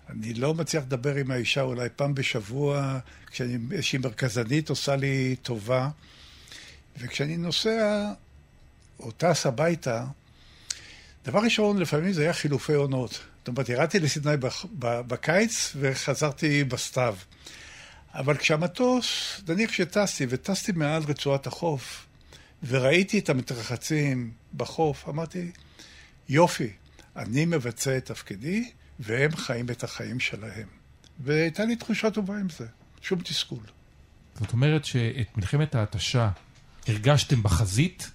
אני 0.09 0.33
לא 0.33 0.53
מצליח 0.53 0.83
לדבר 0.83 1.15
עם 1.15 1.31
האישה 1.31 1.61
אולי 1.61 1.89
פעם 1.95 2.15
בשבוע, 2.15 2.99
כשאיזושהי 3.27 3.99
מרכזנית 3.99 4.69
עושה 4.69 4.95
לי 4.95 5.35
טובה. 5.41 5.89
וכשאני 6.97 7.37
נוסע 7.37 8.11
או 8.99 9.11
טס 9.11 9.45
הביתה, 9.45 10.05
דבר 11.25 11.39
ראשון, 11.39 11.77
לפעמים 11.77 12.13
זה 12.13 12.21
היה 12.21 12.33
חילופי 12.33 12.73
עונות. 12.73 13.19
זאת 13.39 13.47
אומרת, 13.47 13.69
ירדתי 13.69 13.99
לסיני 13.99 14.37
בקיץ 14.81 15.73
וחזרתי 15.79 16.63
בסתיו. 16.63 17.15
אבל 18.13 18.37
כשהמטוס, 18.37 19.41
נניח 19.47 19.71
שטסתי, 19.71 20.25
וטסתי 20.29 20.71
מעל 20.71 21.03
רצועת 21.07 21.47
החוף, 21.47 22.05
וראיתי 22.67 23.19
את 23.19 23.29
המתרחצים 23.29 24.31
בחוף, 24.57 25.09
אמרתי, 25.09 25.51
יופי, 26.29 26.69
אני 27.15 27.45
מבצע 27.45 27.97
את 27.97 28.05
תפקידי, 28.05 28.71
והם 28.99 29.35
חיים 29.35 29.69
את 29.69 29.83
החיים 29.83 30.19
שלהם. 30.19 30.67
והייתה 31.19 31.65
לי 31.65 31.75
תחושה 31.75 32.11
טובה 32.11 32.37
עם 32.37 32.49
זה, 32.49 32.65
שום 33.01 33.21
תסכול. 33.21 33.63
זאת 34.39 34.53
אומרת 34.53 34.85
שאת 34.85 35.37
מלחמת 35.37 35.75
ההתשה 35.75 36.29
הרגשתם 36.87 37.43
בחזית, 37.43 38.11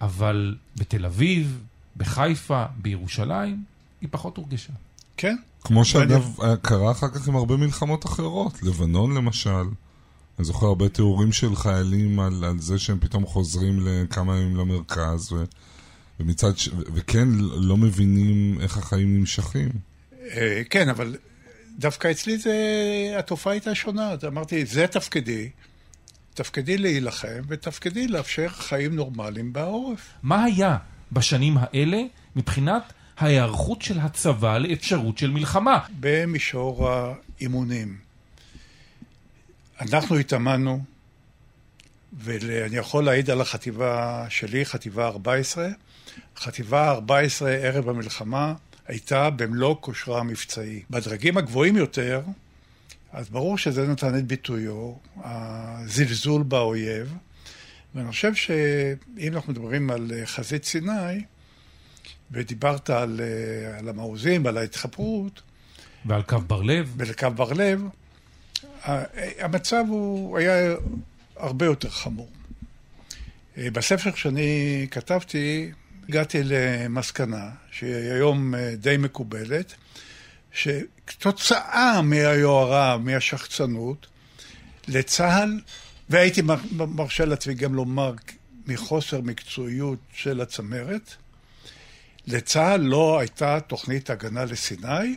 אבל 0.00 0.56
בתל 0.76 1.06
אביב, 1.06 1.64
בחיפה, 1.96 2.64
בירושלים, 2.76 3.64
היא 4.00 4.08
פחות 4.12 4.36
הורגשה. 4.36 4.72
כן. 5.16 5.36
כמו 5.64 5.84
שאגב 5.84 6.36
קרה 6.62 6.90
אחר 6.90 7.08
כך 7.08 7.28
עם 7.28 7.36
הרבה 7.36 7.56
מלחמות 7.56 8.06
אחרות, 8.06 8.62
לבנון 8.62 9.14
למשל. 9.14 9.64
אני 10.38 10.44
זוכר 10.44 10.66
הרבה 10.66 10.88
תיאורים 10.88 11.32
של 11.32 11.56
חיילים 11.56 12.20
על, 12.20 12.44
על 12.44 12.58
זה 12.58 12.78
שהם 12.78 12.98
פתאום 13.00 13.26
חוזרים 13.26 13.86
לכמה 13.86 14.36
ימים 14.36 14.56
למרכז, 14.56 15.32
ו, 15.32 15.44
ומצד 16.20 16.56
ש... 16.56 16.68
וכן, 16.94 17.28
לא 17.38 17.76
מבינים 17.76 18.60
איך 18.60 18.76
החיים 18.76 19.18
נמשכים. 19.18 19.68
אה, 20.12 20.62
כן, 20.70 20.88
אבל 20.88 21.16
דווקא 21.78 22.10
אצלי 22.10 22.38
זה, 22.38 22.54
התופעה 23.18 23.52
הייתה 23.52 23.74
שונה. 23.74 24.10
אז 24.10 24.24
אמרתי, 24.24 24.66
זה 24.66 24.86
תפקידי, 24.86 25.50
תפקידי 26.34 26.78
להילחם, 26.78 27.40
ותפקידי 27.48 28.08
לאפשר 28.08 28.48
חיים 28.48 28.96
נורמליים 28.96 29.52
בעורף. 29.52 30.08
מה 30.22 30.44
היה 30.44 30.76
בשנים 31.12 31.56
האלה 31.60 32.02
מבחינת 32.36 32.92
ההיערכות 33.18 33.82
של 33.82 33.98
הצבא 34.00 34.58
לאפשרות 34.58 35.18
של 35.18 35.30
מלחמה? 35.30 35.78
במישור 36.00 36.88
האימונים. 36.88 37.96
אנחנו 39.80 40.16
התאמנו, 40.16 40.84
ואני 42.12 42.76
יכול 42.76 43.04
להעיד 43.04 43.30
על 43.30 43.40
החטיבה 43.40 44.26
שלי, 44.28 44.64
חטיבה 44.64 45.06
14. 45.06 45.68
חטיבה 46.36 46.90
14 46.90 47.50
ערב 47.50 47.88
המלחמה 47.88 48.54
הייתה 48.86 49.30
במלוא 49.30 49.76
כושרה 49.80 50.20
המבצעי. 50.20 50.82
בדרגים 50.90 51.36
הגבוהים 51.36 51.76
יותר, 51.76 52.20
אז 53.12 53.30
ברור 53.30 53.58
שזה 53.58 53.88
נתן 53.88 54.18
את 54.18 54.26
ביטויו, 54.26 54.92
הזלזול 55.24 56.42
באויב. 56.42 57.14
ואני 57.94 58.10
חושב 58.10 58.34
שאם 58.34 59.34
אנחנו 59.34 59.52
מדברים 59.52 59.90
על 59.90 60.12
חזית 60.24 60.64
סיני, 60.64 61.24
ודיברת 62.30 62.90
על, 62.90 63.20
על 63.78 63.88
המעוזים 63.88 64.44
ועל 64.44 64.58
ההתחפרות. 64.58 65.42
ועל 66.04 66.22
קו 66.22 66.40
בר 66.40 66.62
לב. 66.62 66.94
ועל 66.96 67.12
קו 67.12 67.30
בר 67.30 67.52
לב. 67.52 67.82
המצב 69.38 69.84
הוא 69.88 70.38
היה 70.38 70.74
הרבה 71.36 71.66
יותר 71.66 71.90
חמור. 71.90 72.30
בספר 73.56 74.14
שאני 74.14 74.86
כתבתי, 74.90 75.70
הגעתי 76.08 76.40
למסקנה, 76.44 77.50
שהיא 77.70 77.94
היום 77.94 78.54
די 78.76 78.96
מקובלת, 78.96 79.74
שכתוצאה 80.52 82.02
מהיוהרה, 82.02 82.98
מהשחצנות, 82.98 84.06
לצה"ל, 84.88 85.60
והייתי 86.10 86.42
מרשה 86.72 87.24
לעצמי 87.24 87.54
גם 87.54 87.74
לומר 87.74 88.14
מחוסר 88.66 89.20
מקצועיות 89.20 89.98
של 90.12 90.40
הצמרת, 90.40 91.14
לצה"ל 92.26 92.80
לא 92.80 93.18
הייתה 93.18 93.60
תוכנית 93.60 94.10
הגנה 94.10 94.44
לסיני, 94.44 95.16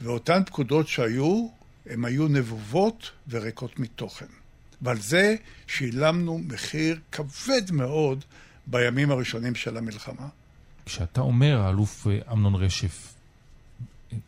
ואותן 0.00 0.44
פקודות 0.46 0.88
שהיו, 0.88 1.48
הן 1.86 2.04
היו 2.04 2.28
נבובות 2.28 3.10
וריקות 3.28 3.78
מתוכן. 3.78 4.26
ועל 4.82 5.00
זה 5.00 5.36
שילמנו 5.66 6.38
מחיר 6.38 7.00
כבד 7.12 7.70
מאוד 7.72 8.24
בימים 8.66 9.10
הראשונים 9.10 9.54
של 9.54 9.76
המלחמה. 9.76 10.28
כשאתה 10.86 11.20
אומר, 11.20 11.60
האלוף 11.60 12.06
אמנון 12.32 12.54
רשף, 12.54 13.14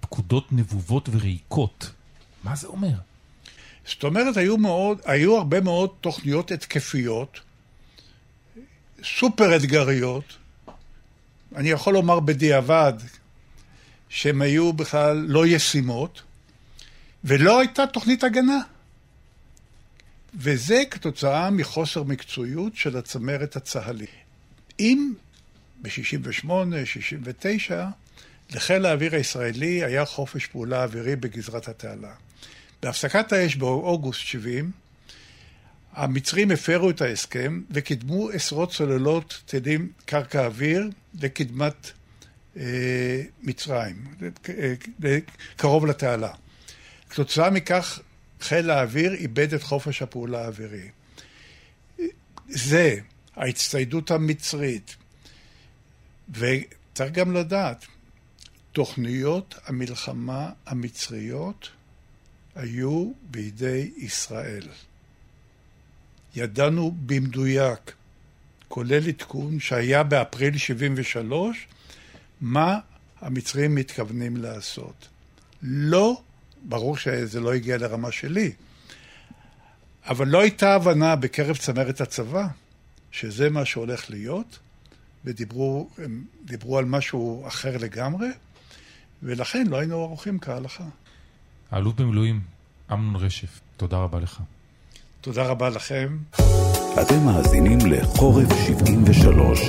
פקודות 0.00 0.52
נבובות 0.52 1.08
וריקות, 1.12 1.90
מה 2.44 2.56
זה 2.56 2.66
אומר? 2.66 2.94
זאת 3.88 4.04
אומרת, 4.04 4.36
היו, 4.36 4.56
מאוד, 4.56 5.00
היו 5.04 5.36
הרבה 5.36 5.60
מאוד 5.60 5.90
תוכניות 6.00 6.50
התקפיות, 6.50 7.40
סופר 9.04 9.56
אתגריות, 9.56 10.36
אני 11.56 11.70
יכול 11.70 11.94
לומר 11.94 12.20
בדיעבד 12.20 12.92
שהן 14.08 14.42
היו 14.42 14.72
בכלל 14.72 15.16
לא 15.16 15.46
ישימות, 15.46 16.22
ולא 17.24 17.60
הייתה 17.60 17.86
תוכנית 17.86 18.24
הגנה. 18.24 18.60
וזה 20.34 20.82
כתוצאה 20.90 21.50
מחוסר 21.50 22.02
מקצועיות 22.02 22.76
של 22.76 22.96
הצמרת 22.96 23.56
הצה"לית. 23.56 24.10
אם 24.80 25.12
ב-68, 25.82 26.48
69, 26.84 27.88
לחיל 28.50 28.86
האוויר 28.86 29.14
הישראלי 29.14 29.84
היה 29.84 30.04
חופש 30.04 30.46
פעולה 30.46 30.82
אווירי 30.84 31.16
בגזרת 31.16 31.68
התעלה. 31.68 32.12
בהפסקת 32.82 33.32
האש 33.32 33.56
באוגוסט 33.56 34.20
70, 34.20 34.70
המצרים 35.92 36.50
הפרו 36.50 36.90
את 36.90 37.00
ההסכם 37.00 37.62
וקידמו 37.70 38.30
עשרות 38.30 38.72
סוללות 38.72 39.42
טילים 39.46 39.92
קרקע 40.04 40.46
אוויר 40.46 40.90
לקדמת 41.20 41.90
אה, 42.56 43.22
מצרים, 43.42 44.14
אה, 45.04 45.18
קרוב 45.56 45.86
לתעלה. 45.86 46.32
כתוצאה 47.10 47.50
מכך 47.50 48.00
חיל 48.40 48.70
האוויר 48.70 49.14
איבד 49.14 49.54
את 49.54 49.62
חופש 49.62 50.02
הפעולה 50.02 50.44
האווירי. 50.44 50.88
זה, 52.48 52.96
ההצטיידות 53.36 54.10
המצרית, 54.10 54.96
וצריך 56.30 57.12
גם 57.12 57.32
לדעת, 57.32 57.86
תוכניות 58.72 59.54
המלחמה 59.66 60.50
המצריות 60.66 61.70
היו 62.58 63.10
בידי 63.30 63.90
ישראל. 63.96 64.68
ידענו 66.36 66.94
במדויק, 67.06 67.92
כולל 68.68 69.08
עדכון 69.08 69.60
שהיה 69.60 70.02
באפריל 70.02 70.58
73, 70.58 71.66
מה 72.40 72.78
המצרים 73.20 73.74
מתכוונים 73.74 74.36
לעשות. 74.36 75.08
לא, 75.62 76.20
ברור 76.62 76.96
שזה 76.96 77.40
לא 77.40 77.54
הגיע 77.54 77.76
לרמה 77.76 78.12
שלי, 78.12 78.52
אבל 80.06 80.28
לא 80.28 80.40
הייתה 80.40 80.74
הבנה 80.74 81.16
בקרב 81.16 81.56
צמרת 81.56 82.00
הצבא 82.00 82.46
שזה 83.10 83.50
מה 83.50 83.64
שהולך 83.64 84.10
להיות, 84.10 84.58
ודיברו 85.24 85.90
דיברו 86.44 86.78
על 86.78 86.84
משהו 86.84 87.48
אחר 87.48 87.76
לגמרי, 87.76 88.28
ולכן 89.22 89.66
לא 89.66 89.76
היינו 89.76 90.02
ערוכים 90.02 90.38
כהלכה. 90.38 90.84
האלוף 91.70 91.94
במילואים, 91.94 92.40
אמנון 92.92 93.16
רשף, 93.16 93.60
תודה 93.76 93.96
רבה 93.96 94.20
לך. 94.20 94.40
תודה 95.20 95.46
רבה 95.46 95.68
לכם. 95.68 96.18
אתם 97.02 97.24
מאזינים 97.24 97.78
לחורף 97.90 98.48
73 98.66 99.60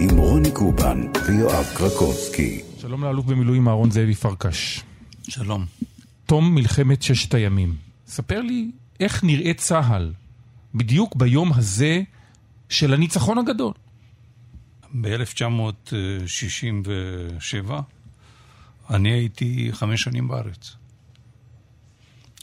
עם 0.00 0.18
רוני 0.18 0.52
קובן 0.52 1.00
ויואב 1.26 1.66
קרקובסקי. 1.76 2.62
שלום 2.78 3.04
לאלוף 3.04 3.26
במילואים 3.26 3.68
אהרון 3.68 3.90
זאבי 3.90 4.14
פרקש. 4.14 4.82
שלום. 5.28 5.66
תום 6.26 6.54
מלחמת 6.54 7.02
ששת 7.02 7.34
הימים. 7.34 7.76
ספר 8.06 8.40
לי 8.40 8.70
איך 9.00 9.24
נראה 9.24 9.54
צה"ל 9.54 10.12
בדיוק 10.74 11.16
ביום 11.16 11.52
הזה 11.52 12.02
של 12.68 12.94
הניצחון 12.94 13.38
הגדול. 13.38 13.72
ב-1967 15.00 17.72
אני 18.90 19.12
הייתי 19.12 19.68
חמש 19.72 20.02
שנים 20.02 20.28
בארץ. 20.28 20.76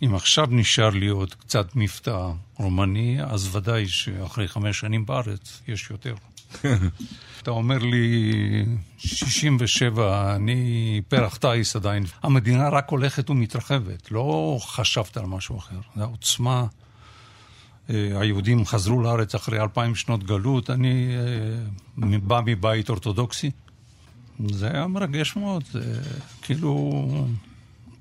אם 0.04 0.16
עכשיו 0.16 0.48
נשאר 0.50 0.90
לי 0.90 1.08
עוד 1.08 1.34
קצת 1.34 1.76
מבטא 1.76 2.32
רומני, 2.56 3.18
אז 3.24 3.56
ודאי 3.56 3.88
שאחרי 3.88 4.48
חמש 4.48 4.80
שנים 4.80 5.06
בארץ 5.06 5.62
יש 5.68 5.90
יותר. 5.92 6.16
אתה 7.42 7.52
אומר 7.52 7.78
לי, 7.78 8.34
67, 8.98 10.36
אני 10.36 11.02
פרח 11.08 11.38
טייס 11.38 11.76
עדיין. 11.76 12.06
המדינה 12.24 12.70
רק 12.70 12.90
הולכת 12.90 13.30
ומתרחבת, 13.30 14.12
לא 14.12 14.58
חשבת 14.62 15.18
על 15.18 15.26
משהו 15.26 15.58
אחר. 15.58 15.80
זו 15.96 16.02
העוצמה. 16.02 16.66
היהודים 17.90 18.66
חזרו 18.66 19.02
לארץ 19.02 19.36
אחרי 19.36 19.60
אלפיים 19.60 19.96
שנות 19.96 20.24
גלות, 20.24 20.70
אני 20.70 21.18
בא 21.98 22.42
מבית 22.46 22.90
אורתודוקסי. 22.90 23.52
זה 24.50 24.68
היה 24.72 24.88
מרגש 24.88 25.36
מאוד, 25.36 25.64
זה 25.72 26.02
כאילו 26.42 27.02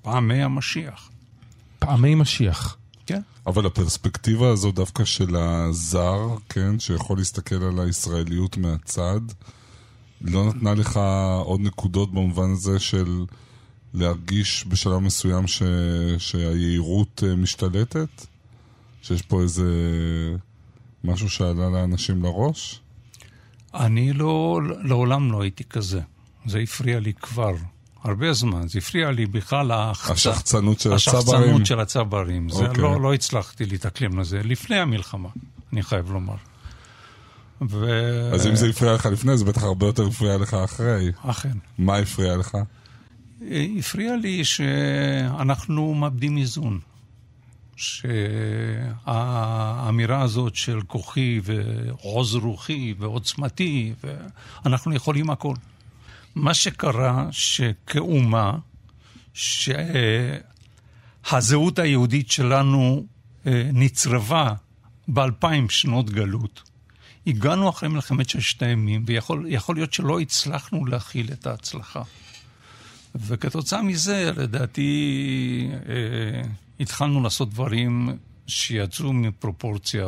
פעמי 0.03 0.43
המשיח. 0.43 1.11
פעמי 1.87 2.15
משיח. 2.15 2.77
כן. 3.07 3.21
אבל 3.47 3.67
הפרספקטיבה 3.67 4.49
הזו 4.49 4.73
דווקא 4.73 5.05
של 5.05 5.37
הזר, 5.37 6.37
כן, 6.49 6.79
שיכול 6.79 7.19
להסתכל 7.19 7.63
על 7.65 7.81
הישראליות 7.81 8.57
מהצד, 8.57 9.21
לא 10.21 10.49
נתנה 10.49 10.75
לך 10.75 11.01
עוד 11.45 11.61
נקודות 11.61 12.13
במובן 12.13 12.53
הזה 12.53 12.79
של 12.79 13.25
להרגיש 13.95 14.65
בשלב 14.69 14.99
מסוים 14.99 15.47
ש... 15.47 15.63
שהיהירות 16.19 17.23
אה, 17.27 17.37
משתלטת? 17.37 18.27
שיש 19.03 19.23
פה 19.23 19.43
איזה 19.43 19.65
משהו 21.05 21.31
שעלה 21.31 21.71
לאנשים 21.71 22.23
לראש? 22.23 22.81
אני 23.75 24.13
לא, 24.13 24.61
לעולם 24.83 25.33
לא 25.33 25.43
הייתי 25.43 25.65
כזה. 25.65 26.01
זה 26.47 26.59
הפריע 26.59 27.01
לי 27.01 27.13
כבר 27.13 27.55
הרבה 28.07 28.33
זמן. 28.33 28.69
זה 28.69 28.79
הפריע 28.79 29.11
לי 29.11 29.27
בכלל. 29.27 29.73
השחצנות 29.73 30.81
של 30.81 30.93
הצברים. 30.93 31.19
השחצנות 31.19 31.67
של 31.67 31.81
הצברים. 31.81 32.49
זה 32.49 32.67
אוקיי. 32.67 32.83
לא, 32.83 33.01
לא 33.01 33.15
הצלחתי 33.15 33.67
להתאקלם 33.67 34.19
לזה. 34.21 34.41
לפני 34.45 34.77
המלחמה, 34.77 35.29
אני 35.73 35.83
חייב 35.83 36.11
לומר. 36.11 36.35
ו... 37.71 37.91
אז 38.35 38.47
אם 38.47 38.57
זה 38.57 38.69
הפריע 38.69 38.95
לך 38.95 39.07
לפני, 39.07 39.37
זה 39.37 39.45
בטח 39.45 39.63
הרבה 39.63 39.87
יותר 39.87 40.07
הפריע 40.07 40.37
לך 40.37 40.55
אחרי. 40.55 41.13
אכן. 41.23 41.59
מה 41.79 41.97
הפריע 41.97 42.37
לך? 42.37 42.57
הפריע 43.79 44.17
לי 44.17 44.45
שאנחנו 44.45 45.95
מאבדים 45.95 46.37
איזון. 46.37 46.79
שהאמירה 49.07 50.23
הזאת 50.23 50.55
של 50.55 50.81
כוחי 50.87 51.41
ועוז 51.45 52.35
רוחי 52.35 52.95
ועוצמתי, 52.99 53.93
ואנחנו 54.65 54.95
יכולים 54.95 55.31
הכל. 55.31 55.55
מה 56.37 56.55
שקרה 56.55 57.29
שכאומה, 57.31 58.59
שהזהות 61.25 61.79
היהודית 61.79 62.31
שלנו 62.31 63.07
אה, 63.47 63.71
נצרבה 63.73 64.53
באלפיים 65.09 65.71
שנות 65.71 66.11
גלות. 66.11 66.63
הגענו 67.27 67.69
אחרי 67.69 67.89
מלחמת 67.89 68.29
ששת 68.29 68.63
הימים, 68.63 69.05
ויכול 69.07 69.75
להיות 69.75 69.93
שלא 69.93 70.21
הצלחנו 70.21 70.87
להכיל 70.87 71.33
את 71.33 71.47
ההצלחה. 71.47 72.03
וכתוצאה 73.15 73.83
מזה, 73.83 74.31
לדעתי, 74.37 75.69
אה, 75.89 76.43
התחלנו 76.81 77.23
לעשות 77.23 77.51
דברים 77.51 78.09
שיצאו 78.47 79.13
מפרופורציה 79.13 80.07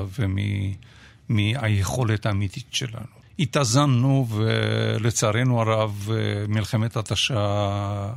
ומהיכולת 1.28 2.26
האמיתית 2.26 2.66
שלנו. 2.70 3.17
התאזנו, 3.38 4.26
ולצערנו 4.30 5.60
הרב, 5.60 6.08
מלחמת 6.48 6.96
התשה 6.96 8.12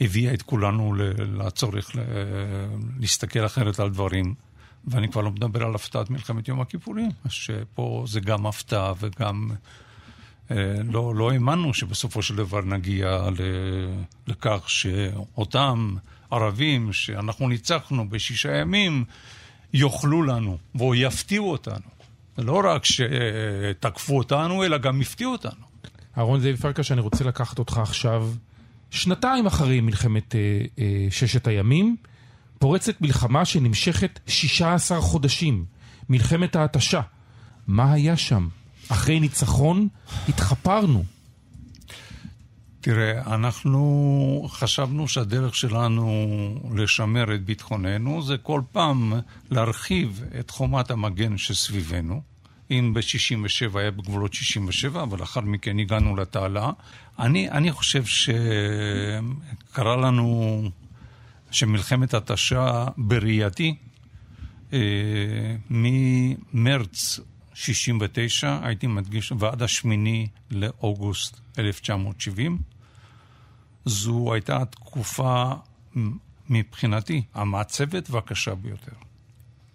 הביאה 0.00 0.34
את 0.34 0.42
כולנו 0.42 0.94
לצורך 1.18 1.90
להסתכל 3.00 3.46
אחרת 3.46 3.80
על 3.80 3.90
דברים. 3.90 4.34
ואני 4.84 5.08
כבר 5.08 5.20
לא 5.20 5.30
מדבר 5.30 5.62
על 5.62 5.74
הפתעת 5.74 6.10
מלחמת 6.10 6.48
יום 6.48 6.60
הכיפורים, 6.60 7.10
שפה 7.28 8.04
זה 8.06 8.20
גם 8.20 8.46
הפתעה 8.46 8.92
וגם... 9.00 9.50
לא, 10.84 11.14
לא 11.14 11.32
האמנו 11.32 11.74
שבסופו 11.74 12.22
של 12.22 12.36
דבר 12.36 12.60
נגיע 12.60 13.28
לכך 14.26 14.64
שאותם 14.66 15.94
ערבים 16.30 16.92
שאנחנו 16.92 17.48
ניצחנו 17.48 18.08
בשישה 18.08 18.56
ימים, 18.56 19.04
יאכלו 19.72 20.22
לנו, 20.22 20.58
או 20.80 20.94
יפתיעו 20.94 21.50
אותנו. 21.50 21.97
לא 22.38 22.62
רק 22.64 22.84
שתקפו 22.84 24.18
אותנו, 24.18 24.64
אלא 24.64 24.78
גם 24.78 25.00
הפתיעו 25.00 25.32
אותנו. 25.32 25.68
אהרון 26.18 26.40
זאבי 26.40 26.56
פרקש, 26.56 26.92
אני 26.92 27.00
רוצה 27.00 27.24
לקחת 27.24 27.58
אותך 27.58 27.78
עכשיו, 27.78 28.28
שנתיים 28.90 29.46
אחרי 29.46 29.80
מלחמת 29.80 30.34
אה, 30.34 30.40
אה, 30.78 31.06
ששת 31.10 31.46
הימים, 31.46 31.96
פורצת 32.58 33.00
מלחמה 33.00 33.44
שנמשכת 33.44 34.20
16 34.26 35.00
חודשים, 35.00 35.64
מלחמת 36.08 36.56
ההתשה. 36.56 37.00
מה 37.66 37.92
היה 37.92 38.16
שם? 38.16 38.48
אחרי 38.88 39.20
ניצחון 39.20 39.88
התחפרנו. 40.28 41.04
תראה, 42.90 43.34
אנחנו 43.34 44.48
חשבנו 44.50 45.08
שהדרך 45.08 45.54
שלנו 45.54 46.28
לשמר 46.74 47.34
את 47.34 47.44
ביטחוננו 47.44 48.22
זה 48.22 48.38
כל 48.38 48.60
פעם 48.72 49.12
להרחיב 49.50 50.24
את 50.40 50.50
חומת 50.50 50.90
המגן 50.90 51.38
שסביבנו. 51.38 52.22
אם 52.70 52.94
ב-67' 52.94 53.78
היה 53.78 53.90
בגבולות 53.90 54.34
67', 54.34 55.02
אבל 55.02 55.18
לאחר 55.18 55.40
מכן 55.40 55.78
הגענו 55.78 56.16
לתעלה. 56.16 56.70
אני, 57.18 57.50
אני 57.50 57.72
חושב 57.72 58.04
שקרה 58.04 59.96
לנו 59.96 60.62
שמלחמת 61.50 62.14
התשה 62.14 62.86
בראייתי, 62.96 63.74
אה, 64.72 64.78
ממרץ 65.70 67.20
69, 67.54 68.58
הייתי 68.62 68.86
מדגיש, 68.86 69.32
ועד 69.38 69.62
השמיני 69.62 70.26
לאוגוסט 70.50 71.40
1970. 71.58 72.77
זו 73.88 74.32
הייתה 74.32 74.64
תקופה 74.64 75.52
מבחינתי 76.48 77.22
המעצבת 77.34 78.10
והקשה 78.10 78.54
ביותר. 78.54 78.92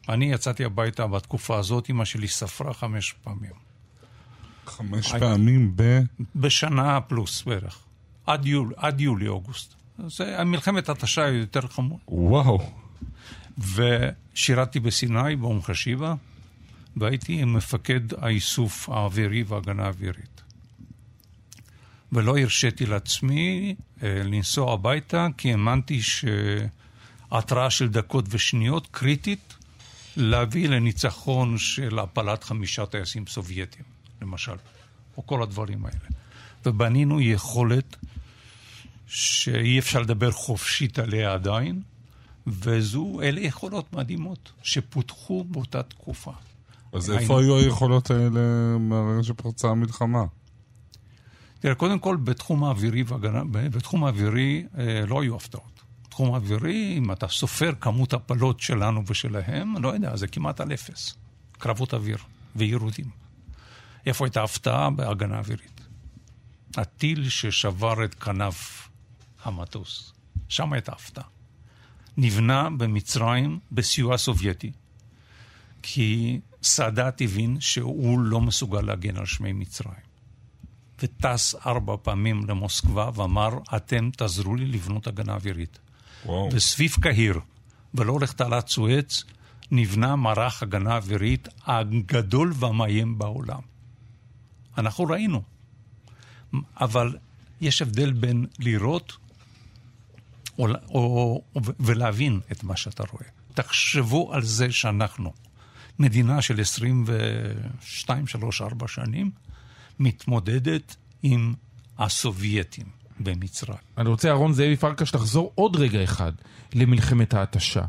אני 0.09 0.31
יצאתי 0.31 0.65
הביתה 0.65 1.07
בתקופה 1.07 1.57
הזאת, 1.57 1.89
אמא 1.89 2.05
שלי 2.05 2.27
ספרה 2.27 2.73
חמש 2.73 3.15
פעמים. 3.23 3.51
חמש 4.65 5.11
פעמים 5.11 5.71
ב... 5.75 5.99
בשנה 6.35 7.01
פלוס 7.01 7.43
בערך. 7.43 7.79
עד, 8.25 8.45
יול, 8.45 8.73
עד 8.77 9.01
יולי-אוגוסט. 9.01 9.73
זה 10.07 10.43
מלחמת 10.43 10.89
התשה 10.89 11.25
היא 11.25 11.39
יותר 11.39 11.67
חמור. 11.67 11.99
וואו. 12.07 12.71
ושירתתי 13.57 14.79
בסיני, 14.79 15.35
באום 15.35 15.61
חשיבה, 15.61 16.15
והייתי 16.97 17.45
מפקד 17.45 18.13
האיסוף 18.17 18.89
האווירי 18.89 19.43
וההגנה 19.43 19.83
האווירית. 19.83 20.32
ולא 22.13 22.37
הרשיתי 22.37 22.85
לעצמי 22.85 23.75
אה, 24.03 24.21
לנסוע 24.23 24.73
הביתה, 24.73 25.27
כי 25.37 25.51
האמנתי 25.51 26.01
שהתראה 26.01 27.69
של 27.69 27.89
דקות 27.89 28.25
ושניות 28.29 28.87
קריטית 28.91 29.53
להביא 30.17 30.69
לניצחון 30.69 31.57
של 31.57 31.99
הפלת 31.99 32.43
חמישה 32.43 32.85
טייסים 32.85 33.27
סובייטים, 33.27 33.83
למשל, 34.21 34.55
או 35.17 35.27
כל 35.27 35.43
הדברים 35.43 35.85
האלה. 35.85 36.09
ובנינו 36.65 37.21
יכולת 37.21 37.95
שאי 39.07 39.79
אפשר 39.79 40.01
לדבר 40.01 40.31
חופשית 40.31 40.99
עליה 40.99 41.33
עדיין, 41.33 41.81
וזו, 42.47 43.21
אלה 43.23 43.41
יכולות 43.41 43.93
מדהימות 43.93 44.51
שפותחו 44.63 45.43
באותה 45.43 45.83
תקופה. 45.83 46.31
אז 46.93 47.11
איפה 47.11 47.39
היו 47.39 47.57
היכולות 47.57 48.11
האלה 48.11 48.77
מהרגע 48.79 49.23
שפרצה 49.23 49.67
המלחמה? 49.67 50.25
תראה, 51.63 51.75
קודם 51.75 51.99
כל, 51.99 52.17
בתחום 52.23 52.63
האווירי 52.63 53.03
והגנה, 53.03 53.43
בתחום 53.51 54.03
האווירי 54.03 54.65
אה, 54.77 55.05
לא 55.07 55.21
היו 55.21 55.35
הפתעות. 55.35 55.81
בתחום 56.07 56.33
האווירי, 56.33 56.95
אם 56.97 57.11
אתה 57.11 57.27
סופר 57.27 57.71
כמות 57.81 58.13
הפלות 58.13 58.59
שלנו 58.59 59.03
ושלהם, 59.07 59.83
לא 59.83 59.93
יודע, 59.93 60.15
זה 60.15 60.27
כמעט 60.27 60.61
על 60.61 60.73
אפס. 60.73 61.15
קרבות 61.51 61.93
אוויר 61.93 62.17
ויירוטים. 62.55 63.05
איפה 64.05 64.25
הייתה 64.25 64.43
הפתעה? 64.43 64.89
בהגנה 64.89 65.37
אווירית. 65.37 65.81
הטיל 66.77 67.29
ששבר 67.29 68.05
את 68.05 68.13
כנף 68.15 68.89
המטוס, 69.43 70.13
שם 70.49 70.73
הייתה 70.73 70.91
הפתעה. 70.91 71.27
נבנה 72.17 72.69
במצרים 72.77 73.59
בסיוע 73.71 74.17
סובייטי, 74.17 74.71
כי 75.81 76.39
סאדאת 76.63 77.21
הבין 77.21 77.57
שהוא 77.59 78.19
לא 78.19 78.41
מסוגל 78.41 78.81
להגן 78.81 79.17
על 79.17 79.25
שמי 79.25 79.53
מצרים. 79.53 80.12
וטס 81.01 81.55
ארבע 81.65 81.95
פעמים 82.01 82.45
למוסקבה 82.49 83.09
ואמר, 83.13 83.49
אתם 83.75 84.09
תעזרו 84.17 84.55
לי 84.55 84.65
לבנות 84.65 85.07
הגנה 85.07 85.33
אווירית. 85.33 85.79
וואו. 86.25 86.49
וסביב 86.53 86.95
קהיר, 87.01 87.39
ולא 87.93 88.19
לתעלת 88.19 88.67
סואץ, 88.67 89.23
נבנה 89.71 90.15
מערך 90.15 90.63
הגנה 90.63 90.95
אווירית 90.95 91.47
הגדול 91.65 92.53
והמאיים 92.55 93.17
בעולם. 93.17 93.59
אנחנו 94.77 95.03
ראינו. 95.03 95.41
אבל 96.81 97.17
יש 97.61 97.81
הבדל 97.81 98.13
בין 98.13 98.45
לראות 98.59 99.17
או, 100.59 100.67
או, 100.89 101.41
ולהבין 101.79 102.39
את 102.51 102.63
מה 102.63 102.77
שאתה 102.77 103.03
רואה. 103.11 103.25
תחשבו 103.53 104.33
על 104.33 104.43
זה 104.43 104.71
שאנחנו, 104.71 105.33
מדינה 105.99 106.41
של 106.41 106.61
22, 106.61 108.27
3, 108.27 108.61
4 108.61 108.87
שנים, 108.87 109.31
מתמודדת 109.99 110.95
עם 111.23 111.53
הסובייטים 111.99 112.85
במצרים. 113.19 113.77
אני 113.97 114.09
רוצה, 114.09 114.29
אהרון 114.29 114.53
זאבי 114.53 114.75
פרקש, 114.75 115.15
לחזור 115.15 115.51
עוד 115.55 115.75
רגע 115.75 116.03
אחד 116.03 116.31
למלחמת 116.73 117.33
ההתשה. 117.33 117.83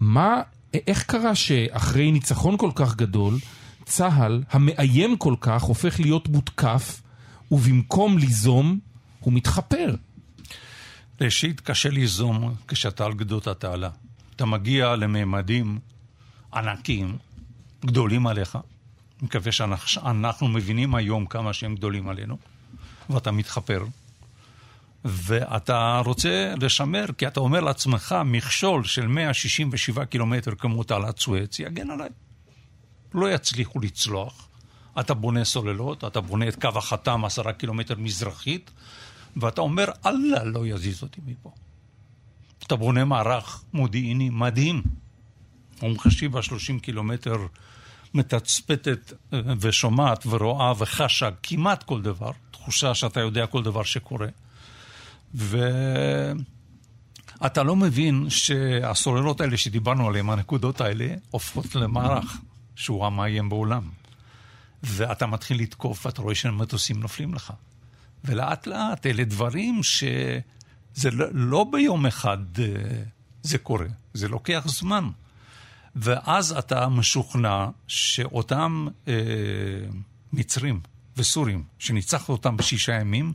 מה, 0.00 0.42
איך 0.86 1.02
קרה 1.02 1.34
שאחרי 1.34 2.12
ניצחון 2.12 2.56
כל 2.56 2.70
כך 2.74 2.96
גדול, 2.96 3.38
צה"ל, 3.84 4.42
המאיים 4.50 5.16
כל 5.16 5.34
כך, 5.40 5.62
הופך 5.62 6.00
להיות 6.00 6.28
מותקף, 6.28 7.02
ובמקום 7.50 8.18
ליזום, 8.18 8.78
הוא 9.20 9.32
מתחפר? 9.32 9.94
ראשית, 11.20 11.60
קשה 11.60 11.88
ליזום 11.88 12.54
כשאתה 12.68 13.04
על 13.04 13.14
גדות 13.14 13.46
התעלה. 13.46 13.90
אתה 14.36 14.46
מגיע 14.46 14.96
לממדים 14.96 15.78
ענקיים, 16.54 17.16
גדולים 17.86 18.26
עליך, 18.26 18.58
מקווה 19.22 19.52
שאנחנו 19.52 20.48
מבינים 20.48 20.94
היום 20.94 21.26
כמה 21.26 21.52
שהם 21.52 21.74
גדולים 21.74 22.08
עלינו, 22.08 22.38
ואתה 23.10 23.30
מתחפר. 23.30 23.84
ואתה 25.04 26.02
רוצה 26.04 26.54
לשמר, 26.60 27.06
כי 27.18 27.26
אתה 27.26 27.40
אומר 27.40 27.60
לעצמך, 27.60 28.14
מכשול 28.24 28.84
של 28.84 29.06
167 29.06 30.04
קילומטר 30.04 30.54
כמו 30.54 30.84
תעלת 30.84 31.18
סואץ 31.18 31.58
יגן 31.58 31.90
עליי. 31.90 32.08
לא 33.14 33.30
יצליחו 33.30 33.80
לצלוח. 33.80 34.48
אתה 35.00 35.14
בונה 35.14 35.44
סוללות, 35.44 36.04
אתה 36.04 36.20
בונה 36.20 36.48
את 36.48 36.60
קו 36.60 36.68
החתם 36.78 37.24
עשרה 37.24 37.52
קילומטר 37.52 37.94
מזרחית, 37.98 38.70
ואתה 39.36 39.60
אומר, 39.60 39.84
אללה 40.06 40.44
לא 40.44 40.66
יזיז 40.66 41.02
אותי 41.02 41.20
מפה. 41.26 41.50
אתה 42.66 42.76
בונה 42.76 43.04
מערך 43.04 43.62
מודיעיני 43.72 44.30
מדהים. 44.30 44.82
אום 45.82 45.98
חשיבה 45.98 46.42
30 46.42 46.78
קילומטר 46.80 47.36
מתצפתת 48.14 49.12
אה, 49.32 49.40
ושומעת 49.60 50.26
ורואה 50.26 50.72
וחשה 50.78 51.28
כמעט 51.42 51.82
כל 51.82 52.02
דבר, 52.02 52.30
תחושה 52.50 52.94
שאתה 52.94 53.20
יודע 53.20 53.46
כל 53.46 53.62
דבר 53.62 53.82
שקורה. 53.82 54.28
ואתה 55.34 56.02
לא 57.64 57.76
מבין 57.76 58.30
שהסוללות 58.30 59.40
האלה 59.40 59.56
שדיברנו 59.56 60.08
עליהן, 60.08 60.30
הנקודות 60.30 60.80
האלה, 60.80 61.14
הופכות 61.30 61.74
למערך 61.74 62.36
שהוא 62.76 63.06
המאיים 63.06 63.48
בעולם. 63.48 63.88
ואתה 64.82 65.26
מתחיל 65.26 65.60
לתקוף 65.60 66.06
ואתה 66.06 66.22
רואה 66.22 66.34
שהמטוסים 66.34 67.00
נופלים 67.00 67.34
לך. 67.34 67.52
ולאט 68.24 68.66
לאט 68.66 69.06
אלה 69.06 69.24
דברים 69.24 69.82
שזה 69.82 71.10
לא, 71.12 71.26
לא 71.32 71.66
ביום 71.72 72.06
אחד 72.06 72.38
אה, 72.58 72.64
זה 73.42 73.58
קורה, 73.58 73.86
זה 74.14 74.28
לוקח 74.28 74.62
זמן. 74.66 75.10
ואז 75.96 76.52
אתה 76.52 76.88
משוכנע 76.88 77.68
שאותם 77.86 78.86
אה, 79.08 79.14
מצרים 80.32 80.80
וסורים, 81.16 81.64
שניצחת 81.78 82.28
אותם 82.28 82.56
בשישה 82.56 82.92
ימים, 82.92 83.32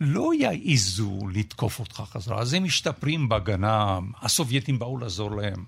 לא 0.00 0.34
יעיזו 0.34 1.18
לתקוף 1.32 1.80
אותך 1.80 2.02
חזרה. 2.06 2.40
אז 2.40 2.54
הם 2.54 2.64
משתפרים 2.64 3.28
בהגנה, 3.28 3.98
הסובייטים 4.20 4.78
באו 4.78 4.98
לעזור 4.98 5.36
להם. 5.36 5.64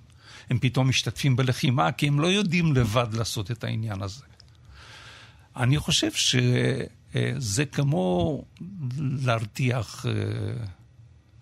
הם 0.51 0.59
פתאום 0.59 0.89
משתתפים 0.89 1.37
בלחימה, 1.37 1.93
כי 1.93 2.09
הם 2.09 2.21
לא 2.21 2.27
יודעים 2.27 2.75
לבד 2.75 3.07
לעשות 3.13 3.51
את 3.51 3.65
העניין 3.65 4.03
הזה. 4.03 4.25
אני 5.57 5.79
חושב 5.79 6.13
שזה 6.13 7.65
כמו 7.73 8.43
להרתיח 8.99 10.07
אה, 10.07 10.13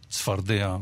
צפרדע 0.09 0.77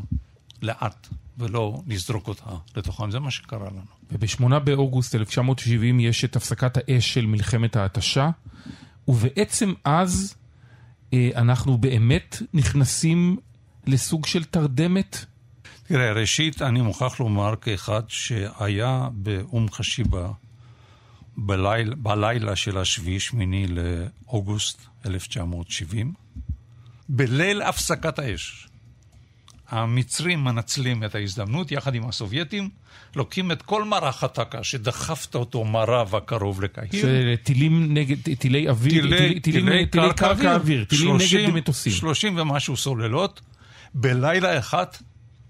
לאט, 0.61 1.07
ולא 1.37 1.81
לזרוק 1.87 2.27
אותה 2.27 2.49
לתוכם. 2.75 3.11
זה 3.11 3.19
מה 3.19 3.31
שקרה 3.31 3.69
לנו. 3.69 3.81
וב-8 4.11 4.59
באוגוסט 4.59 5.15
1970 5.15 5.99
יש 5.99 6.25
את 6.25 6.35
הפסקת 6.35 6.77
האש 6.77 7.13
של 7.13 7.25
מלחמת 7.25 7.75
ההתשה, 7.75 8.29
ובעצם 9.07 9.73
אז 9.83 10.35
אה, 11.13 11.29
אנחנו 11.35 11.77
באמת 11.77 12.41
נכנסים 12.53 13.37
לסוג 13.87 14.25
של 14.25 14.43
תרדמת? 14.43 15.25
תראה, 15.83 16.13
ראשית, 16.13 16.61
אני 16.61 16.81
מוכרח 16.81 17.19
לומר 17.19 17.53
כאחד 17.61 18.01
שהיה 18.07 19.07
באום 19.13 19.71
חשיבה 19.71 20.31
בליל, 21.37 21.93
בלילה 21.93 22.55
של 22.55 22.77
השביעי 22.77 23.19
שמיני 23.19 23.67
לאוגוסט 23.67 24.85
1970, 25.05 26.13
בליל 27.09 27.61
הפסקת 27.61 28.19
האש. 28.19 28.67
המצרים 29.73 30.43
מנצלים 30.43 31.03
את 31.03 31.15
ההזדמנות 31.15 31.71
יחד 31.71 31.95
עם 31.95 32.09
הסובייטים, 32.09 32.69
לוקחים 33.15 33.51
את 33.51 33.61
כל 33.61 33.83
מערך 33.83 34.23
הטקה 34.23 34.63
שדחפת 34.63 35.35
אותו 35.35 35.63
מערב 35.63 36.15
הקרוב 36.15 36.61
לקהיר. 36.61 37.01
של 37.01 37.35
טילים 37.43 37.93
נגד, 37.93 38.35
טילי 38.39 38.69
אוויר, 38.69 39.03
טילי, 39.03 39.17
טילי, 39.17 39.39
טילי, 39.39 39.85
טילי 39.85 40.13
קרקע 40.13 40.55
אוויר, 40.55 40.83
טילים 40.83 41.19
30, 41.19 41.39
נגד 41.39 41.53
מטוסים. 41.53 41.93
30 41.93 42.37
ומשהו 42.37 42.77
סוללות, 42.77 43.41
בלילה 43.93 44.59
אחד 44.59 44.85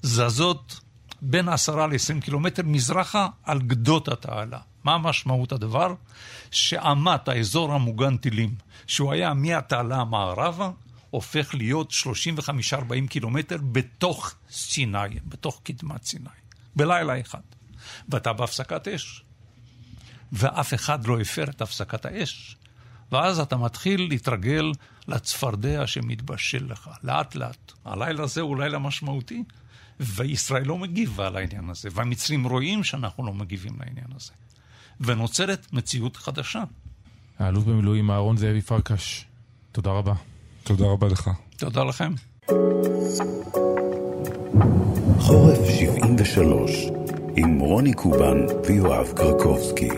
זזות 0.01 0.79
בין 1.21 1.49
10 1.49 1.87
ל-20 1.87 2.21
קילומטר 2.21 2.63
מזרחה 2.65 3.27
על 3.43 3.61
גדות 3.61 4.07
התעלה. 4.07 4.59
מה 4.83 4.97
משמעות 4.97 5.51
הדבר? 5.51 5.93
שעמת 6.51 7.27
האזור 7.27 7.73
המוגן 7.73 8.17
טילים, 8.17 8.55
שהוא 8.87 9.13
היה 9.13 9.33
מהתעלה 9.33 9.95
המערבה, 9.95 10.69
הופך 11.13 11.55
להיות 11.55 11.91
35-40 11.91 13.07
קילומטר 13.09 13.57
בתוך 13.71 14.35
סיני, 14.49 15.19
בתוך 15.25 15.61
קדמת 15.63 16.03
סיני, 16.03 16.29
בלילה 16.75 17.21
אחד. 17.21 17.39
ואתה 18.09 18.33
בהפסקת 18.33 18.87
אש. 18.87 19.23
ואף 20.31 20.73
אחד 20.73 21.07
לא 21.07 21.21
הפר 21.21 21.43
את 21.43 21.61
הפסקת 21.61 22.05
האש. 22.05 22.57
ואז 23.11 23.39
אתה 23.39 23.57
מתחיל 23.57 24.07
להתרגל 24.09 24.71
לצפרדע 25.07 25.87
שמתבשל 25.87 26.65
לך, 26.71 26.89
לאט 27.03 27.35
לאט. 27.35 27.71
הלילה 27.85 28.23
הזה 28.23 28.41
הוא 28.41 28.57
לילה 28.57 28.79
משמעותי, 28.79 29.43
וישראל 29.99 30.65
לא 30.65 30.77
מגיבה 30.77 31.27
על 31.27 31.37
העניין 31.37 31.69
הזה, 31.69 31.89
והמצרים 31.91 32.47
רואים 32.47 32.83
שאנחנו 32.83 33.25
לא 33.25 33.33
מגיבים 33.33 33.73
לעניין 33.79 34.07
הזה. 34.15 34.31
ונוצרת 34.99 35.73
מציאות 35.73 36.17
חדשה. 36.17 36.63
האלוף 37.39 37.63
במילואים 37.63 38.11
אהרון 38.11 38.37
זאבי 38.37 38.61
פרקש, 38.61 39.25
תודה 39.71 39.91
רבה. 39.91 40.32
תודה 40.63 40.85
רבה 40.85 41.07
לך. 41.07 41.29
תודה 41.57 41.83
לכם. 41.83 42.13
חורף 45.19 45.69
73 45.69 46.71
עם 47.35 47.59
רוני 47.59 47.93
קובן 47.93 48.37
ויואב 48.67 49.11
קרקובסקי. 49.15 49.89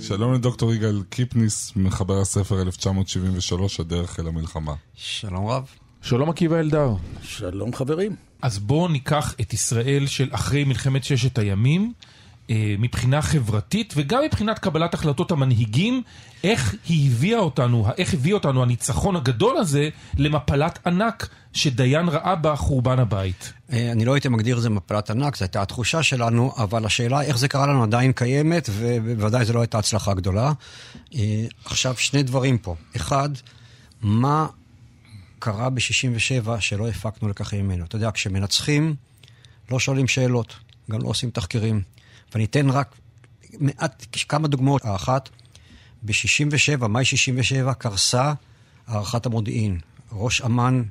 שלום 0.00 0.34
לדוקטור 0.34 0.74
יגאל 0.74 1.02
קיפניס, 1.10 1.72
מחבר 1.76 2.20
הספר 2.20 2.62
1973, 2.62 3.80
הדרך 3.80 4.20
אל 4.20 4.28
המלחמה. 4.28 4.74
שלום 4.94 5.46
רב. 5.46 5.66
שלום 6.02 6.30
עקיבא 6.30 6.60
אלדר. 6.60 6.90
שלום 7.22 7.74
חברים. 7.74 8.16
אז 8.42 8.58
בואו 8.58 8.88
ניקח 8.88 9.34
את 9.40 9.52
ישראל 9.52 10.06
של 10.06 10.28
אחרי 10.32 10.64
מלחמת 10.64 11.04
ששת 11.04 11.38
הימים, 11.38 11.92
מבחינה 12.78 13.22
חברתית 13.22 13.94
וגם 13.96 14.22
מבחינת 14.24 14.58
קבלת 14.58 14.94
החלטות 14.94 15.30
המנהיגים, 15.30 16.02
איך 16.44 16.74
היא 16.88 17.10
הביאה 17.10 17.38
אותנו, 17.38 17.86
איך 17.98 18.14
הביא 18.14 18.34
אותנו 18.34 18.62
הניצחון 18.62 19.16
הגדול 19.16 19.56
הזה 19.56 19.88
למפלת 20.16 20.86
ענק 20.86 21.28
שדיין 21.52 22.08
ראה 22.08 22.34
בה 22.34 22.56
חורבן 22.56 22.98
הבית. 22.98 23.52
אה, 23.72 23.92
אני 23.92 24.04
לא 24.04 24.14
הייתי 24.14 24.28
מגדיר 24.28 24.56
את 24.56 24.62
זה 24.62 24.70
מפלת 24.70 25.10
ענק, 25.10 25.36
זו 25.36 25.44
הייתה 25.44 25.62
התחושה 25.62 26.02
שלנו, 26.02 26.52
אבל 26.56 26.86
השאלה 26.86 27.22
איך 27.22 27.38
זה 27.38 27.48
קרה 27.48 27.66
לנו 27.66 27.82
עדיין 27.82 28.12
קיימת, 28.12 28.68
ובוודאי 28.72 29.44
זו 29.44 29.52
לא 29.52 29.60
הייתה 29.60 29.78
הצלחה 29.78 30.14
גדולה. 30.14 30.52
אה, 31.14 31.44
עכשיו, 31.64 31.94
שני 31.96 32.22
דברים 32.22 32.58
פה. 32.58 32.74
אחד, 32.96 33.28
מה 34.02 34.46
קרה 35.38 35.70
ב-67' 35.70 36.60
שלא 36.60 36.88
הפקנו 36.88 37.28
לקחים 37.28 37.64
ממנו? 37.64 37.84
אתה 37.84 37.96
יודע, 37.96 38.10
כשמנצחים, 38.10 38.94
לא 39.70 39.78
שואלים 39.78 40.08
שאלות, 40.08 40.54
גם 40.90 41.02
לא 41.02 41.08
עושים 41.08 41.30
תחקירים. 41.30 41.82
ואני 42.36 42.44
אתן 42.44 42.70
רק 42.70 42.96
מעט, 43.58 44.06
כמה 44.28 44.48
דוגמאות. 44.48 44.84
האחת, 44.84 45.28
ב-67', 46.02 46.86
מאי 46.86 47.04
67', 47.04 47.74
קרסה 47.74 48.32
הערכת 48.86 49.26
המודיעין. 49.26 49.78
ראש 50.12 50.40
אמ"ן 50.40 50.82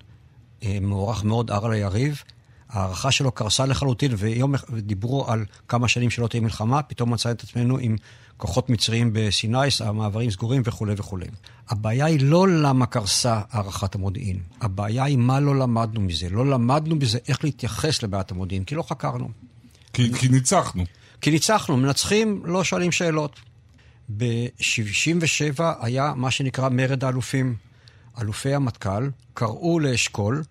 אה, 0.63 0.77
מוערך 0.81 1.23
מאוד, 1.23 1.51
ארלה 1.51 1.77
יריב, 1.77 2.23
ההערכה 2.69 3.11
שלו 3.11 3.31
קרסה 3.31 3.65
לחלוטין, 3.65 4.11
ויום 4.17 4.55
דיברו 4.77 5.31
על 5.31 5.45
כמה 5.67 5.87
שנים 5.87 6.09
שלא 6.09 6.27
תהיה 6.27 6.41
מלחמה, 6.41 6.81
פתאום 6.81 7.13
מצא 7.13 7.31
את 7.31 7.43
עצמנו 7.43 7.77
עם 7.77 7.95
כוחות 8.37 8.69
מצריים 8.69 9.09
בסיני, 9.13 9.57
המעברים 9.79 10.31
סגורים 10.31 10.61
וכולי 10.65 10.93
וכולי. 10.97 11.27
הבעיה 11.69 12.05
היא 12.05 12.19
לא 12.21 12.47
למה 12.47 12.85
קרסה 12.85 13.41
הערכת 13.49 13.95
המודיעין, 13.95 14.39
הבעיה 14.61 15.03
היא 15.03 15.17
מה 15.17 15.39
לא 15.39 15.55
למדנו 15.55 16.01
מזה. 16.01 16.29
לא 16.29 16.45
למדנו 16.45 16.95
מזה 16.95 17.19
איך 17.27 17.43
להתייחס 17.43 18.03
לבעיית 18.03 18.31
המודיעין, 18.31 18.63
כי 18.63 18.75
לא 18.75 18.83
חקרנו. 18.83 19.29
כי, 19.93 20.13
כי 20.13 20.27
ניצחנו. 20.27 20.83
כי 21.25 21.31
ניצחנו, 21.31 21.77
מנצחים, 21.77 22.41
לא 22.45 22.63
שואלים 22.63 22.91
שאלות. 22.91 23.39
ב-67' 24.17 25.63
היה 25.79 26.13
מה 26.15 26.31
שנקרא 26.31 26.69
מרד 26.69 27.03
האלופים. 27.03 27.55
אלופי 28.21 28.53
המטכ"ל 28.53 29.09
קראו 29.33 29.79
לאשכול 29.79 30.43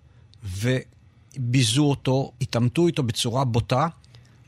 וביזו 0.44 1.84
אותו, 1.84 2.32
התעמתו 2.40 2.86
איתו 2.86 3.02
בצורה 3.02 3.44
בוטה. 3.44 3.88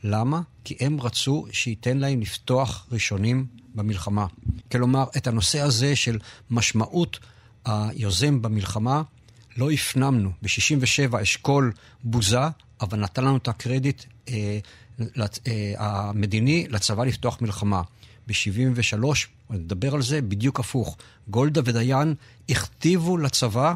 למה? 0.03 0.41
כי 0.63 0.77
הם 0.79 1.01
רצו 1.01 1.45
שייתן 1.51 1.97
להם 1.97 2.21
לפתוח 2.21 2.87
ראשונים 2.91 3.45
במלחמה. 3.75 4.25
כלומר, 4.71 5.05
את 5.17 5.27
הנושא 5.27 5.59
הזה 5.59 5.95
של 5.95 6.19
משמעות 6.49 7.19
היוזם 7.65 8.41
במלחמה 8.41 9.01
לא 9.57 9.71
הפנמנו. 9.71 10.31
ב-67' 10.41 11.21
אשכול 11.21 11.71
בוזה, 12.03 12.47
אבל 12.81 12.99
נתן 12.99 13.23
לנו 13.23 13.37
את 13.37 13.47
הקרדיט 13.47 14.03
אה, 14.29 14.59
אה, 15.01 15.73
המדיני 15.77 16.67
לצבא 16.69 17.03
לפתוח 17.03 17.37
מלחמה. 17.41 17.81
ב-73', 18.27 19.05
נדבר 19.49 19.95
על 19.95 20.01
זה, 20.01 20.21
בדיוק 20.21 20.59
הפוך. 20.59 20.97
גולדה 21.27 21.61
ודיין 21.65 22.15
הכתיבו 22.49 23.17
לצבא 23.17 23.73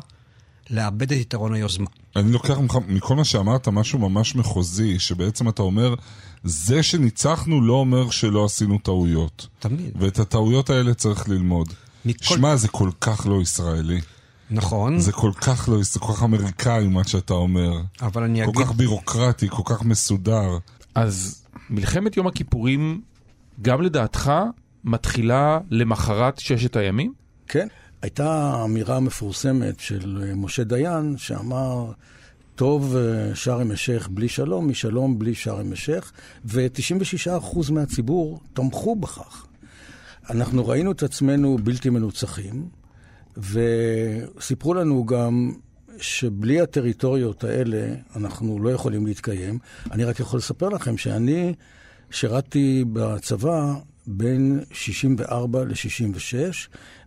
לאבד 0.69 1.11
את 1.11 1.17
יתרון 1.17 1.53
היוזמה. 1.53 1.85
אני 2.15 2.31
לוקח 2.31 2.57
ממך, 2.57 2.77
מכל 2.87 3.15
מה 3.15 3.23
שאמרת, 3.25 3.67
משהו 3.67 3.99
ממש 3.99 4.35
מחוזי, 4.35 4.99
שבעצם 4.99 5.49
אתה 5.49 5.61
אומר, 5.61 5.95
זה 6.43 6.83
שניצחנו 6.83 7.61
לא 7.61 7.73
אומר 7.73 8.09
שלא 8.09 8.45
עשינו 8.45 8.77
טעויות. 8.77 9.47
תמיד. 9.59 9.91
ואת 9.99 10.19
הטעויות 10.19 10.69
האלה 10.69 10.93
צריך 10.93 11.29
ללמוד. 11.29 11.73
מכל- 12.05 12.35
שמע, 12.35 12.55
זה 12.55 12.67
כל 12.67 12.89
כך 13.01 13.25
לא 13.25 13.41
ישראלי. 13.41 14.01
נכון. 14.49 14.99
זה 14.99 15.11
כל 15.11 15.31
כך 15.41 15.69
לא, 15.69 15.83
זה 15.83 15.99
כל 15.99 16.13
כך 16.13 16.23
אמריקאי 16.23 16.87
מה 16.87 17.03
שאתה 17.07 17.33
אומר. 17.33 17.71
אבל 18.01 18.23
אני 18.23 18.45
כל 18.45 18.51
אגיד... 18.51 18.65
כך 18.65 18.71
בירוקרטי, 18.71 19.47
כל 19.49 19.61
כך 19.65 19.83
מסודר. 19.83 20.57
אז 20.95 21.45
מלחמת 21.69 22.17
יום 22.17 22.27
הכיפורים, 22.27 23.01
גם 23.61 23.81
לדעתך, 23.81 24.31
מתחילה 24.83 25.59
למחרת 25.69 26.39
ששת 26.39 26.75
הימים? 26.75 27.13
כן. 27.47 27.67
הייתה 28.01 28.61
אמירה 28.65 28.99
מפורסמת 28.99 29.79
של 29.79 30.23
אה, 30.23 30.35
משה 30.35 30.63
דיין, 30.63 31.17
שאמר, 31.17 31.91
טוב 32.55 32.95
אה, 32.95 33.35
שארם 33.35 33.71
א-שייח 33.71 34.07
בלי 34.07 34.29
שלום, 34.29 34.69
משלום 34.69 35.19
בלי 35.19 35.35
שארם 35.35 35.73
א-שייח, 35.73 36.11
ו-96% 36.45 37.71
מהציבור 37.71 38.39
תמכו 38.53 38.95
בכך. 38.95 39.45
אנחנו 40.29 40.67
ראינו 40.67 40.91
את 40.91 41.03
עצמנו 41.03 41.57
בלתי 41.63 41.89
מנוצחים, 41.89 42.67
וסיפרו 43.37 44.73
לנו 44.73 45.05
גם 45.05 45.51
שבלי 46.01 46.61
הטריטוריות 46.61 47.43
האלה 47.43 47.95
אנחנו 48.15 48.59
לא 48.59 48.69
יכולים 48.69 49.05
להתקיים. 49.05 49.59
אני 49.91 50.03
רק 50.03 50.19
יכול 50.19 50.37
לספר 50.37 50.69
לכם 50.69 50.97
שאני 50.97 51.53
שירתתי 52.11 52.85
בצבא 52.93 53.73
בין 54.07 54.59
64 54.71 55.63
ל-66, 55.63 56.35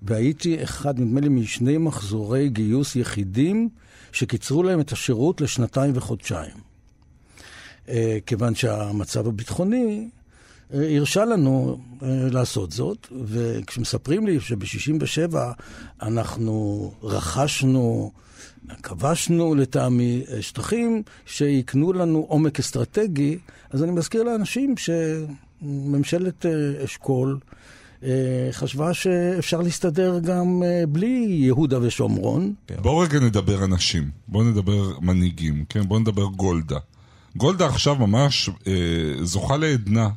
והייתי 0.03 0.63
אחד, 0.63 1.01
נדמה 1.01 1.21
לי, 1.21 1.29
משני 1.29 1.79
מחזורי 1.79 2.49
גיוס 2.49 2.97
יחידים 2.97 3.69
שקיצרו 4.13 4.63
להם 4.63 4.81
את 4.81 4.93
השירות 4.93 5.41
לשנתיים 5.41 5.93
וחודשיים. 5.97 6.57
אה, 7.89 8.19
כיוון 8.27 8.55
שהמצב 8.55 9.29
הביטחוני 9.29 10.09
אה, 10.75 10.97
הרשה 10.97 11.25
לנו 11.25 11.81
אה, 12.03 12.09
לעשות 12.31 12.73
זאת, 12.73 13.07
וכשמספרים 13.25 14.27
לי 14.27 14.41
שב-67 14.41 15.37
אנחנו 16.03 16.93
רכשנו, 17.03 18.13
כבשנו 18.83 19.55
לטעמי 19.55 20.25
אה, 20.31 20.43
שטחים 20.43 21.03
שיקנו 21.27 21.93
לנו 21.93 22.27
עומק 22.29 22.59
אסטרטגי, 22.59 23.39
אז 23.71 23.83
אני 23.83 23.93
מזכיר 23.93 24.23
לאנשים 24.23 24.75
שממשלת 24.77 26.47
אה, 26.47 26.85
אשכול 26.85 27.39
אה, 28.03 28.09
חשבה 28.53 28.95
שאפשר 28.95 29.61
להסתדר 29.61 30.19
גם 30.19 30.63
בלי 30.89 31.27
יהודה 31.29 31.79
ושומרון. 31.83 32.55
בואו 32.83 32.99
רגע 32.99 33.21
נדבר 33.21 33.65
אנשים, 33.65 34.11
בואו 34.29 34.45
נדבר 34.45 34.99
מנהיגים, 35.01 35.65
כן? 35.69 35.89
בואו 35.89 36.01
נדבר 36.01 36.25
גולדה. 36.25 36.79
גולדה 37.37 37.67
עכשיו 37.67 37.95
ממש 37.95 38.51
אה, 38.67 38.73
זוכה 39.23 39.57
לעדנה, 39.57 40.09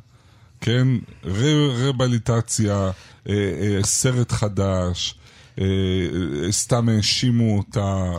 כן? 0.60 0.88
רבליטציה, 1.24 2.90
אה, 3.28 3.32
אה, 3.34 3.78
סרט 3.82 4.32
חדש, 4.32 5.17
סתם 6.50 6.88
האשימו 6.88 7.58
אותה, 7.58 8.10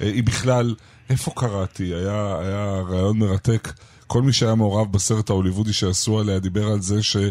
אה, 0.00 0.06
היא 0.06 0.24
בכלל, 0.24 0.74
איפה 1.10 1.30
קראתי? 1.36 1.94
היה, 1.94 2.36
היה 2.40 2.82
רעיון 2.88 3.18
מרתק. 3.18 3.72
כל 4.06 4.22
מי 4.22 4.32
שהיה 4.32 4.54
מעורב 4.54 4.92
בסרט 4.92 5.30
ההוליוודי 5.30 5.72
שעשו 5.72 6.18
עליה 6.20 6.38
דיבר 6.38 6.66
על 6.66 6.80
זה 6.80 7.02
שהיא 7.02 7.30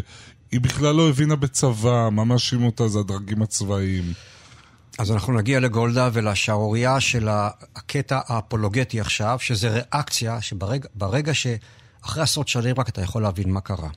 בכלל 0.52 0.94
לא 0.94 1.08
הבינה 1.08 1.36
בצבא, 1.36 2.08
מה 2.12 2.24
מאשים 2.24 2.64
אותה 2.64 2.88
זה 2.88 2.98
הדרגים 2.98 3.42
הצבאיים. 3.42 4.12
אז 4.98 5.12
אנחנו 5.12 5.32
נגיע 5.32 5.60
לגולדה 5.60 6.10
ולשערורייה 6.12 7.00
של 7.00 7.28
הקטע 7.30 8.20
האפולוגטי 8.26 9.00
עכשיו, 9.00 9.36
שזה 9.40 9.68
ריאקציה 9.68 10.40
שברגע 10.40 10.88
ברגע 10.94 11.32
שאחרי 11.34 12.22
עשרות 12.22 12.48
שנים 12.48 12.74
רק 12.78 12.88
אתה 12.88 13.02
יכול 13.02 13.22
להבין 13.22 13.50
מה 13.50 13.60
קרה. 13.60 13.88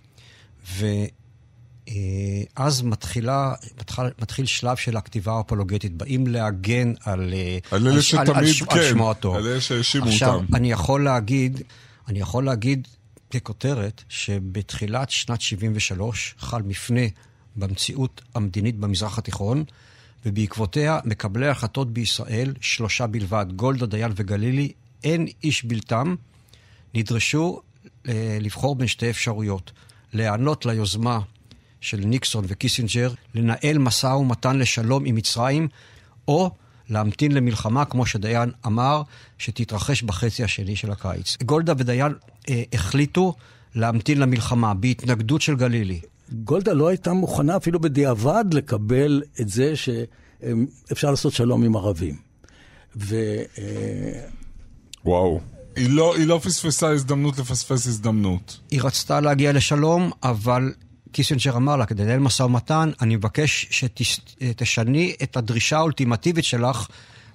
ואז 1.87 2.81
מתחילה, 2.81 3.53
מתחיל, 3.79 4.05
מתחיל 4.21 4.45
שלב 4.45 4.77
של 4.77 4.97
הכתיבה 4.97 5.33
האפולוגטית, 5.33 5.97
באים 5.97 6.27
להגן 6.27 6.93
על, 7.03 7.33
אה, 7.33 7.57
על 7.71 7.87
על, 7.87 8.01
שתמיד, 8.01 8.29
על 8.29 8.45
כן, 8.69 8.89
שמו 8.89 9.11
הטוב. 9.11 9.35
על 9.35 9.47
אלה 9.47 9.61
שהאשימו 9.61 10.05
עכשיו, 10.05 10.33
אותם. 10.33 10.55
אני 10.55 10.71
יכול 10.71 11.03
להגיד, 11.03 11.61
אני 12.07 12.19
יכול 12.19 12.45
להגיד 12.45 12.87
ככותרת, 13.31 14.03
שבתחילת 14.09 15.09
שנת 15.09 15.41
73 15.41 16.35
חל 16.39 16.61
מפנה 16.61 17.01
במציאות 17.55 18.21
המדינית 18.35 18.79
במזרח 18.79 19.17
התיכון, 19.17 19.63
ובעקבותיה 20.25 20.99
מקבלי 21.05 21.47
ההחלטות 21.47 21.93
בישראל, 21.93 22.53
שלושה 22.61 23.07
בלבד, 23.07 23.45
גולדה, 23.55 23.85
דיין 23.85 24.11
וגלילי, 24.15 24.71
אין 25.03 25.27
איש 25.43 25.65
בלתם, 25.65 26.15
נדרשו 26.93 27.61
אה, 28.07 28.37
לבחור 28.41 28.75
בין 28.75 28.87
שתי 28.87 29.09
אפשרויות. 29.09 29.71
להיענות 30.13 30.65
ליוזמה 30.65 31.19
של 31.81 31.97
ניקסון 31.97 32.45
וקיסינג'ר, 32.47 33.11
לנהל 33.35 33.77
משא 33.77 34.07
ומתן 34.07 34.57
לשלום 34.59 35.05
עם 35.05 35.15
מצרים, 35.15 35.67
או 36.27 36.51
להמתין 36.89 37.31
למלחמה, 37.31 37.85
כמו 37.85 38.05
שדיין 38.05 38.51
אמר, 38.65 39.01
שתתרחש 39.37 40.03
בחצי 40.03 40.43
השני 40.43 40.75
של 40.75 40.91
הקיץ. 40.91 41.37
גולדה 41.43 41.73
ודיין 41.77 42.13
אה, 42.49 42.63
החליטו 42.73 43.33
להמתין 43.75 44.19
למלחמה, 44.19 44.73
בהתנגדות 44.73 45.41
של 45.41 45.55
גלילי. 45.55 45.99
גולדה 46.31 46.73
לא 46.73 46.87
הייתה 46.87 47.13
מוכנה 47.13 47.57
אפילו 47.57 47.79
בדיעבד 47.79 48.45
לקבל 48.53 49.21
את 49.41 49.49
זה 49.49 49.73
שאפשר 49.75 51.09
לעשות 51.09 51.33
שלום 51.33 51.63
עם 51.63 51.75
ערבים. 51.75 52.15
ו... 52.95 53.15
אה, 53.57 54.21
וואו. 55.05 55.39
היא 55.75 55.89
לא, 55.89 56.15
היא 56.15 56.27
לא 56.27 56.39
פספסה 56.43 56.89
הזדמנות 56.89 57.39
לפספס 57.39 57.87
הזדמנות. 57.87 58.59
היא 58.71 58.81
רצתה 58.83 59.21
להגיע 59.21 59.53
לשלום, 59.53 60.11
אבל 60.23 60.71
קיסינג'ר 61.12 61.56
אמר 61.56 61.76
לה, 61.76 61.86
כדי 61.86 62.04
לנהל 62.04 62.19
משא 62.19 62.43
ומתן, 62.43 62.91
אני 63.02 63.15
מבקש 63.15 63.67
שתשני 63.71 65.15
את 65.24 65.38
הדרישה 65.38 65.78
האולטימטיבית 65.78 66.45
שלך 66.45 66.88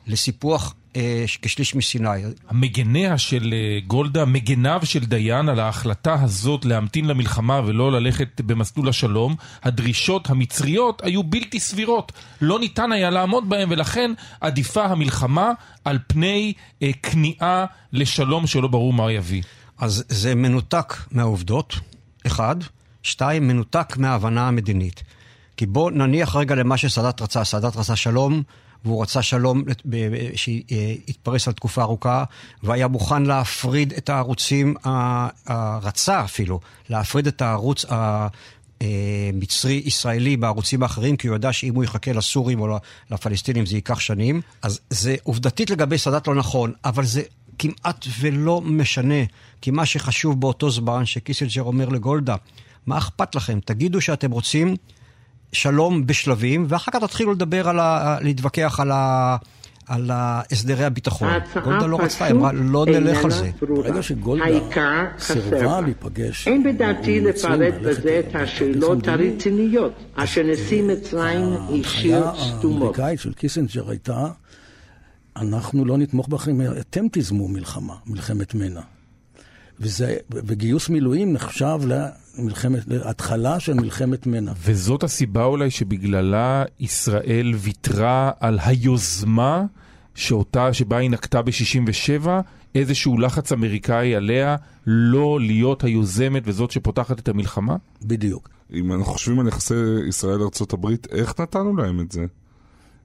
לסיפוח 0.07 0.75
אה, 0.97 1.25
כשליש 1.43 1.75
מסיני. 1.75 2.09
המניעיה 2.49 3.19
של 3.19 3.55
אה, 3.55 3.81
גולדה, 3.87 4.25
מניעיו 4.25 4.81
של 4.85 5.05
דיין 5.05 5.49
על 5.49 5.61
ההחלטה 5.61 6.23
הזאת 6.23 6.65
להמתין 6.65 7.05
למלחמה 7.05 7.61
ולא 7.67 7.93
ללכת 7.93 8.41
במסלול 8.41 8.89
השלום, 8.89 9.35
הדרישות 9.63 10.31
המצריות 10.31 11.03
היו 11.05 11.23
בלתי 11.23 11.61
סבירות. 11.61 12.13
לא 12.41 12.59
ניתן 12.59 12.93
היה 12.93 13.11
לעמוד 13.11 13.49
בהן, 13.49 13.73
ולכן 13.73 14.11
עדיפה 14.41 14.85
המלחמה 14.85 15.53
על 15.85 15.99
פני 16.07 16.53
אה, 16.83 16.91
כניעה 17.03 17.65
לשלום 17.93 18.47
שלא 18.47 18.69
ברור 18.69 18.93
מה 18.93 19.13
יביא. 19.13 19.43
אז 19.79 20.05
זה 20.09 20.35
מנותק 20.35 20.95
מהעובדות, 21.11 21.77
אחד. 22.27 22.57
שתיים, 23.07 23.49
מנותק 23.49 23.97
מההבנה 23.97 24.49
המדינית. 24.49 25.03
כי 25.57 25.67
בוא 25.67 25.91
נניח 25.91 26.37
רגע 26.37 26.55
למה 26.55 26.77
שסאדאת 26.77 27.23
רצה. 27.23 27.45
סאדאת 27.45 27.77
רצה 27.77 27.97
שלום, 27.97 28.43
והוא 28.85 29.03
רצה 29.03 29.23
שלום 29.23 29.63
שיתפרס 30.35 31.49
על 31.49 31.55
תקופה 31.55 31.83
ארוכה, 31.83 32.25
והיה 32.63 32.89
מוכן 32.89 33.23
להפריד 33.23 33.93
את 33.93 34.09
הערוצים, 34.09 34.75
רצה 35.83 36.25
אפילו, 36.25 36.61
להפריד 36.89 37.27
את 37.27 37.43
הערוץ 37.43 37.85
המצרי-ישראלי 38.81 40.37
בערוצים 40.37 40.83
האחרים, 40.83 41.17
כי 41.17 41.29
הוא 41.29 41.37
ידע 41.37 41.53
שאם 41.53 41.75
הוא 41.75 41.85
יחכה 41.85 42.13
לסורים 42.13 42.61
או 42.61 42.79
לפלסטינים 43.11 43.67
זה 43.67 43.75
ייקח 43.77 44.01
שנים. 44.01 44.41
אז 44.63 44.81
זה 44.91 45.17
עובדתית 45.23 45.71
לגבי 45.71 45.99
סאדאת 45.99 46.29
לא 46.29 46.35
נכון, 46.35 46.73
אבל 46.85 47.05
זה 47.05 47.23
כמעט 47.59 48.07
ולא 48.21 48.61
משנה, 48.61 49.25
כי 49.61 49.71
מה 49.71 49.87
שחשוב 49.87 50.41
באותו 50.41 50.71
זמן 50.71 51.07
שקיסינג'ר 51.07 51.63
אומר 51.63 51.89
לגולדה, 51.89 52.37
מה 52.87 52.99
אכפת 52.99 53.35
לכם? 53.35 53.59
תגידו 53.65 54.01
שאתם 54.01 54.31
רוצים 54.31 54.77
שלום 55.53 56.07
בשלבים, 56.07 56.67
ואחר 56.69 56.93
כך 56.93 57.01
תתחילו 57.01 57.33
לדבר 57.33 57.69
על 57.69 57.81
ה... 57.81 58.19
להתווכח 58.21 58.81
על 58.81 58.91
ה... 58.91 59.37
על 59.89 60.11
הסדרי 60.13 60.85
הביטחון. 60.85 61.29
גולדה 61.65 61.87
לא 61.87 61.99
רצתה, 62.01 62.25
היא 62.25 62.35
אמרה, 62.35 62.53
לא 62.53 62.87
נלך 62.87 63.25
על 63.25 63.31
זה. 63.31 63.51
ברגע 63.61 64.03
שגולדה 64.03 64.47
סירבה 65.19 65.81
להיפגש 65.81 66.49
אין 66.49 66.63
בדעתי 66.63 67.21
לפרט 67.21 67.75
בזה 67.83 68.21
את 68.29 68.35
השאלות 68.35 69.09
הרציניות 69.09 69.93
אשר 70.15 70.43
נשיא 70.43 70.83
מצרים 70.83 71.57
השאיר 71.81 72.25
סתומות. 72.37 72.99
האמריקאית 72.99 73.21
של 73.21 73.33
קיסינג'ר 73.33 73.91
הייתה, 73.91 74.27
אנחנו 75.37 75.85
לא 75.85 75.99
נתמוך 75.99 76.29
בכם, 76.29 76.59
אתם 76.81 77.09
תיזמו 77.09 77.49
מלחמה, 77.49 77.95
מלחמת 78.07 78.55
מנע. 78.55 78.81
וזה, 79.81 80.17
וגיוס 80.31 80.89
מילואים 80.89 81.33
נחשב 81.33 81.79
למלחמת, 82.39 82.83
להתחלה 82.87 83.61
של 83.61 83.75
מלחמת 83.75 84.27
מנע. 84.27 84.53
וזאת 84.63 85.03
הסיבה 85.03 85.45
אולי 85.45 85.71
שבגללה 85.71 86.65
ישראל 86.81 87.55
ויתרה 87.57 88.31
על 88.41 88.59
היוזמה 88.65 89.65
שאותה, 90.15 90.73
שבה 90.73 90.97
היא 90.97 91.11
נקטה 91.11 91.43
ב-67, 91.43 92.27
איזשהו 92.75 93.19
לחץ 93.19 93.53
אמריקאי 93.53 94.15
עליה 94.15 94.57
לא 94.87 95.39
להיות 95.41 95.85
היוזמת 95.85 96.43
וזאת 96.47 96.71
שפותחת 96.71 97.19
את 97.19 97.29
המלחמה? 97.29 97.77
בדיוק. 98.03 98.49
אם 98.73 98.93
אנחנו 98.93 99.05
חושבים 99.05 99.41
על 99.41 99.49
יחסי 99.49 99.75
ישראל-ארה"ב, 100.09 100.87
איך 101.11 101.41
נתנו 101.41 101.77
להם 101.77 102.01
את 102.01 102.13
זה? 102.13 102.27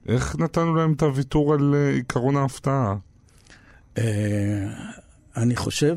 איך 0.08 0.36
נתנו 0.38 0.74
להם 0.74 0.92
את 0.92 1.02
הוויתור 1.02 1.54
על 1.54 1.74
עיקרון 1.94 2.36
ההפתעה? 2.36 2.94
אה, 3.98 4.04
אני 5.36 5.56
חושב 5.56 5.96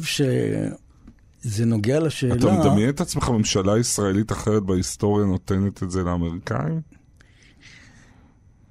שזה 1.45 1.65
נוגע 1.65 1.99
לשאלה... 1.99 2.35
אתה 2.35 2.51
מדמיין 2.51 2.89
את 2.89 3.01
עצמך 3.01 3.29
ממשלה 3.29 3.79
ישראלית 3.79 4.31
אחרת 4.31 4.63
בהיסטוריה 4.63 5.25
נותנת 5.25 5.83
את 5.83 5.91
זה 5.91 6.03
לאמריקאים? 6.03 6.81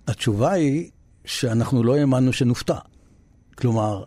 התשובה 0.09 0.53
היא 0.53 0.91
שאנחנו 1.25 1.83
לא 1.83 1.97
האמנו 1.97 2.33
שנופתע. 2.33 2.79
כלומר, 3.55 4.05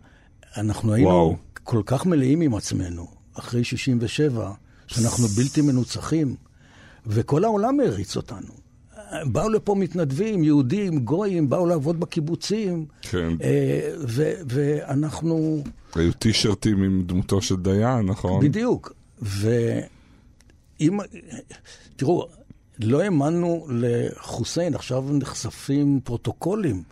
אנחנו 0.57 0.93
היינו 0.93 1.09
וואו. 1.09 1.35
כל 1.63 1.81
כך 1.85 2.05
מלאים 2.05 2.41
עם 2.41 2.55
עצמנו, 2.55 3.07
אחרי 3.33 3.63
67, 3.63 4.51
שאנחנו 4.87 5.27
בלתי 5.27 5.61
מנוצחים, 5.61 6.35
וכל 7.05 7.43
העולם 7.43 7.79
העריץ 7.79 8.15
אותנו. 8.15 8.53
באו 9.23 9.49
לפה 9.49 9.75
מתנדבים, 9.75 10.43
יהודים, 10.43 10.99
גויים, 10.99 11.49
באו 11.49 11.65
לעבוד 11.65 11.99
בקיבוצים, 11.99 12.85
כן. 13.01 13.33
אה, 13.43 13.89
ואנחנו... 14.47 15.63
היו 15.95 16.13
טישרטים 16.13 16.83
עם 16.83 17.03
דמותו 17.05 17.41
של 17.41 17.55
דיין, 17.55 18.05
נכון? 18.05 18.45
בדיוק. 18.45 18.93
ואם... 19.21 20.97
תראו, 21.95 22.27
לא 22.79 23.01
האמנו 23.01 23.67
לחוסיין, 23.69 24.75
עכשיו 24.75 25.05
נחשפים 25.11 25.99
פרוטוקולים, 26.03 26.83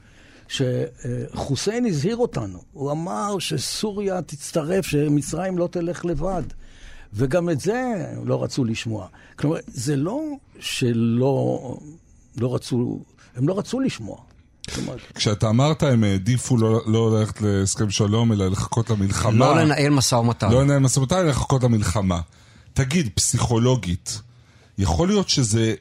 שחוסיין 0.48 1.86
הזהיר 1.86 2.18
אותנו. 2.18 2.60
הוא 2.72 2.92
אמר 2.92 3.40
שסוריה 3.40 4.22
תצטרף, 4.22 4.86
שמצרים 4.86 5.58
לא 5.58 5.68
תלך 5.72 6.06
לבד. 6.06 6.44
וגם 7.14 7.50
את 7.50 7.60
זה 7.60 8.12
לא 8.24 8.44
רצו 8.44 8.66
לשמוע. 8.66 9.08
כלומר, 9.36 9.58
זה 9.68 9.96
לא 9.96 10.22
שלא 10.60 11.78
לא 12.38 12.56
רצו, 12.56 13.00
הם 13.36 13.48
לא 13.48 13.60
רצו 13.60 13.80
לשמוע. 13.80 14.18
כשאתה 15.16 15.50
אמרת, 15.50 15.84
הם 15.84 16.04
העדיפו 16.04 16.58
לא, 16.58 16.82
לא 16.86 17.20
ללכת 17.20 17.42
להסכם 17.42 17.90
שלום, 17.90 18.32
אלא 18.32 18.48
לחכות 18.48 18.90
למלחמה. 18.90 19.32
לא 19.32 19.62
לנהל 19.62 19.90
משא 19.90 20.16
ומתן. 20.16 20.52
לא 20.52 20.64
לנהל 20.64 20.80
משא 20.80 21.00
ומתן, 21.00 21.16
אלא 21.16 21.30
לחכות 21.30 21.64
למלחמה. 21.64 22.22
תגיד, 22.74 23.10
פסיכולוגית, 23.16 24.22
יכול 24.78 25.08
להיות 25.08 25.30
שזה 25.30 25.74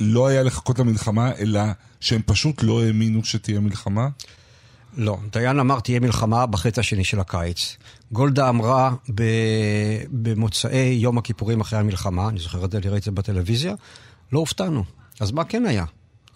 לא 0.00 0.26
היה 0.26 0.42
לחכות 0.42 0.78
למלחמה, 0.78 1.30
אלא 1.38 1.60
שהם 2.00 2.20
פשוט 2.26 2.62
לא 2.62 2.82
האמינו 2.82 3.24
שתהיה 3.24 3.60
מלחמה? 3.60 4.08
לא, 4.96 5.18
דיין 5.32 5.58
אמר 5.58 5.80
תהיה 5.80 6.00
מלחמה 6.00 6.46
בחצי 6.46 6.80
השני 6.80 7.04
של 7.04 7.20
הקיץ. 7.20 7.76
גולדה 8.12 8.48
אמרה. 8.48 8.94
במוצאי 10.10 10.98
יום 11.00 11.18
הכיפורים 11.18 11.60
אחרי 11.60 11.78
המלחמה, 11.78 12.28
אני 12.28 12.40
זוכר 12.40 12.64
את 12.64 12.70
זה, 12.70 12.78
ראיתי 12.78 12.96
את 12.96 13.02
זה 13.02 13.10
בטלוויזיה, 13.10 13.74
לא 14.32 14.38
הופתענו. 14.38 14.84
אז 15.20 15.30
מה 15.30 15.44
כן 15.44 15.66
היה? 15.66 15.84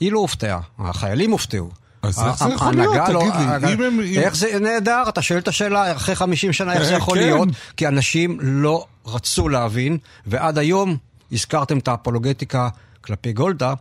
היא 0.00 0.12
לא 0.12 0.18
הופתעה, 0.18 0.60
החיילים 0.78 1.30
הופתעו. 1.30 1.70
אז 2.06 2.18
איך 2.18 2.44
זה 2.48 2.54
יכול 2.54 2.74
להיות? 2.74 2.94
ההנהגה 2.96 3.58
תגיד 3.58 3.68
לי, 3.68 3.74
אם 3.74 3.82
הם- 3.82 4.00
אם- 4.00 4.20
איך 4.20 4.36
זה 4.36 4.58
נהדר? 4.60 5.02
אתה 5.08 5.22
שואל 5.22 5.38
את 5.38 5.48
השאלה, 5.48 5.96
אחרי 5.96 6.14
50 6.14 6.52
שנה 6.52 6.72
איך 6.72 6.82
זה 6.82 6.92
אה, 6.92 6.98
יכול 6.98 7.18
כן. 7.18 7.24
להיות? 7.24 7.48
כי 7.76 7.88
אנשים 7.88 8.38
לא 8.42 8.86
רצו 9.06 9.48
להבין, 9.48 9.98
ועד 10.26 10.58
היום, 10.58 10.96
הזכרתם 11.32 11.78
את 11.78 11.88
האפולוגטיקה 11.88 12.68
כלפי 13.00 13.32
גולדה, 13.32 13.74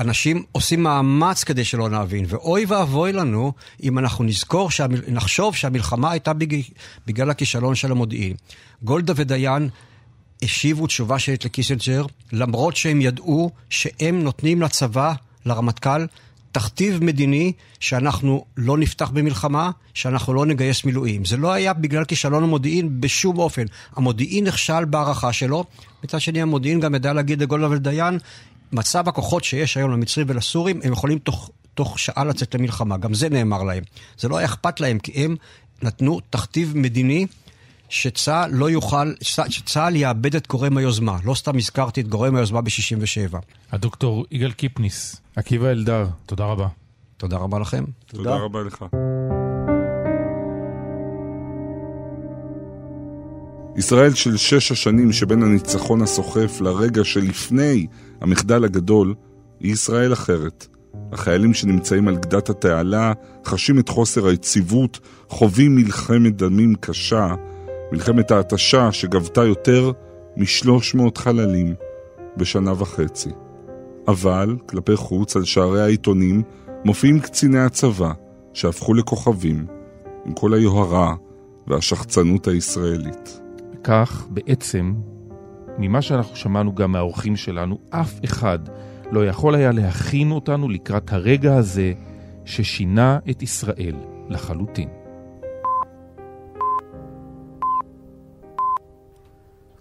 אנשים 0.00 0.44
עושים 0.52 0.82
מאמץ 0.82 1.44
כדי 1.44 1.64
שלא 1.64 1.88
נבין, 1.88 2.24
ואוי 2.28 2.64
ואבוי 2.68 3.12
לנו 3.12 3.52
אם 3.82 3.98
אנחנו 3.98 4.24
נזכור, 4.24 4.70
שהמל... 4.70 5.00
נחשוב 5.08 5.56
שהמלחמה 5.56 6.10
הייתה 6.10 6.32
בג... 6.32 6.60
בגלל 7.06 7.30
הכישלון 7.30 7.74
של 7.74 7.90
המודיעין. 7.90 8.36
גולדה 8.82 9.12
ודיין 9.16 9.68
השיבו 10.42 10.86
תשובה 10.86 11.18
שייטת 11.18 11.44
לקיסינג'ר, 11.44 12.06
למרות 12.32 12.76
שהם 12.76 13.00
ידעו 13.00 13.50
שהם 13.70 14.22
נותנים 14.22 14.62
לצבא, 14.62 15.12
לרמטכ"ל, 15.46 16.06
תכתיב 16.58 17.04
מדיני 17.04 17.52
שאנחנו 17.80 18.44
לא 18.56 18.78
נפתח 18.78 19.10
במלחמה, 19.10 19.70
שאנחנו 19.94 20.34
לא 20.34 20.46
נגייס 20.46 20.84
מילואים. 20.84 21.24
זה 21.24 21.36
לא 21.36 21.52
היה 21.52 21.72
בגלל 21.72 22.04
כישלון 22.04 22.42
המודיעין 22.42 23.00
בשום 23.00 23.38
אופן. 23.38 23.64
המודיעין 23.96 24.44
נכשל 24.46 24.84
בהערכה 24.84 25.32
שלו, 25.32 25.64
מצד 26.04 26.20
שני 26.20 26.42
המודיעין 26.42 26.80
גם 26.80 26.94
ידע 26.94 27.12
להגיד 27.12 27.42
לגולדה 27.42 27.70
ולדיין, 27.70 28.18
מצב 28.72 29.08
הכוחות 29.08 29.44
שיש 29.44 29.76
היום 29.76 29.90
למצרים 29.90 30.26
ולסורים, 30.30 30.80
הם 30.84 30.92
יכולים 30.92 31.18
תוך, 31.18 31.50
תוך 31.74 31.98
שעה 31.98 32.24
לצאת 32.24 32.54
למלחמה. 32.54 32.96
גם 32.96 33.14
זה 33.14 33.28
נאמר 33.28 33.62
להם. 33.62 33.82
זה 34.18 34.28
לא 34.28 34.36
היה 34.36 34.46
אכפת 34.46 34.80
להם, 34.80 34.98
כי 34.98 35.12
הם 35.24 35.36
נתנו 35.82 36.20
תכתיב 36.30 36.72
מדיני 36.76 37.26
שצה"ל 37.88 38.50
לא 38.52 38.70
יוכל, 38.70 39.12
שצה"ל 39.48 39.96
יאבד 39.96 40.36
את 40.36 40.48
גורם 40.48 40.76
היוזמה. 40.76 41.16
לא 41.24 41.34
סתם 41.34 41.56
הזכרתי 41.56 42.00
את 42.00 42.08
גורם 42.08 42.36
היוזמה 42.36 42.60
ב-67. 42.60 43.36
הדוקטור 43.72 44.24
יגאל 44.30 44.52
קיפניס, 44.52 45.16
עקיבא 45.36 45.70
אלדר, 45.70 46.06
תודה 46.26 46.44
רבה. 46.44 46.66
תודה 47.16 47.36
רבה 47.36 47.58
לכם. 47.58 47.84
תודה 48.06 48.34
רבה 48.34 48.62
לך. 48.62 48.84
ישראל 53.76 54.14
של 54.14 54.36
שש 54.36 54.72
השנים 54.72 55.12
שבין 55.12 55.42
הניצחון 55.42 56.02
הסוחף 56.02 56.60
לרגע 56.60 57.04
שלפני 57.04 57.86
המחדל 58.20 58.64
הגדול, 58.64 59.14
היא 59.60 59.72
ישראל 59.72 60.12
אחרת. 60.12 60.66
החיילים 61.12 61.54
שנמצאים 61.54 62.08
על 62.08 62.16
גדת 62.16 62.50
התעלה 62.50 63.12
חשים 63.44 63.78
את 63.78 63.88
חוסר 63.88 64.26
היציבות, 64.26 65.00
חווים 65.28 65.76
מלחמת 65.76 66.36
דמים 66.36 66.74
קשה, 66.74 67.34
מלחמת 67.92 68.30
ההתשה 68.30 68.92
שגבתה 68.92 69.44
יותר 69.44 69.92
מ-300 70.36 71.18
חללים 71.18 71.74
בשנה 72.36 72.72
וחצי. 72.78 73.30
אבל, 74.08 74.56
כלפי 74.66 74.96
חוץ, 74.96 75.36
על 75.36 75.44
שערי 75.44 75.82
העיתונים, 75.82 76.42
מופיעים 76.84 77.20
קציני 77.20 77.58
הצבא, 77.58 78.12
שהפכו 78.52 78.94
לכוכבים, 78.94 79.66
עם 80.26 80.32
כל 80.32 80.54
היוהרה 80.54 81.14
והשחצנות 81.66 82.46
הישראלית. 82.46 83.40
כך, 83.84 84.26
בעצם, 84.30 84.94
ממה 85.78 86.02
שאנחנו 86.02 86.36
שמענו 86.36 86.74
גם 86.74 86.92
מהאורחים 86.92 87.36
שלנו, 87.36 87.78
אף 87.90 88.20
אחד 88.24 88.58
לא 89.10 89.26
יכול 89.26 89.54
היה 89.54 89.72
להכין 89.72 90.30
אותנו 90.30 90.68
לקראת 90.68 91.12
הרגע 91.12 91.56
הזה 91.56 91.92
ששינה 92.44 93.18
את 93.30 93.42
ישראל 93.42 93.94
לחלוטין. 94.28 94.88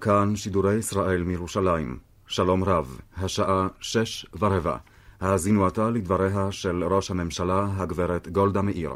כאן 0.01 0.35
שידורי 0.35 0.75
ישראל 0.75 1.23
מירושלים. 1.23 1.97
שלום 2.27 2.63
רב, 2.63 3.01
השעה 3.17 3.67
שש 3.79 4.25
ורבע. 4.39 4.77
האזינו 5.21 5.65
עתה 5.65 5.89
לדבריה 5.89 6.51
של 6.51 6.83
ראש 6.83 7.11
הממשלה, 7.11 7.65
הגברת 7.77 8.27
גולדה 8.27 8.61
מאיר. 8.61 8.91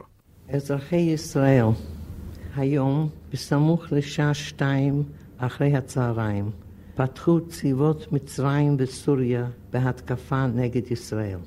אזרחי 0.54 0.96
ישראל, 0.96 1.66
היום, 2.56 3.10
בסמוך 3.32 3.86
לשעה 3.92 4.34
שתיים 4.34 5.04
אחרי 5.38 5.76
הצהריים, 5.78 6.46
פתחו 6.96 7.42
צבאות 7.48 8.12
מצרים 8.12 8.76
וסוריה 8.80 9.46
בהתקפה 9.72 10.48
נגד 10.48 10.92
ישראל. 10.92 11.40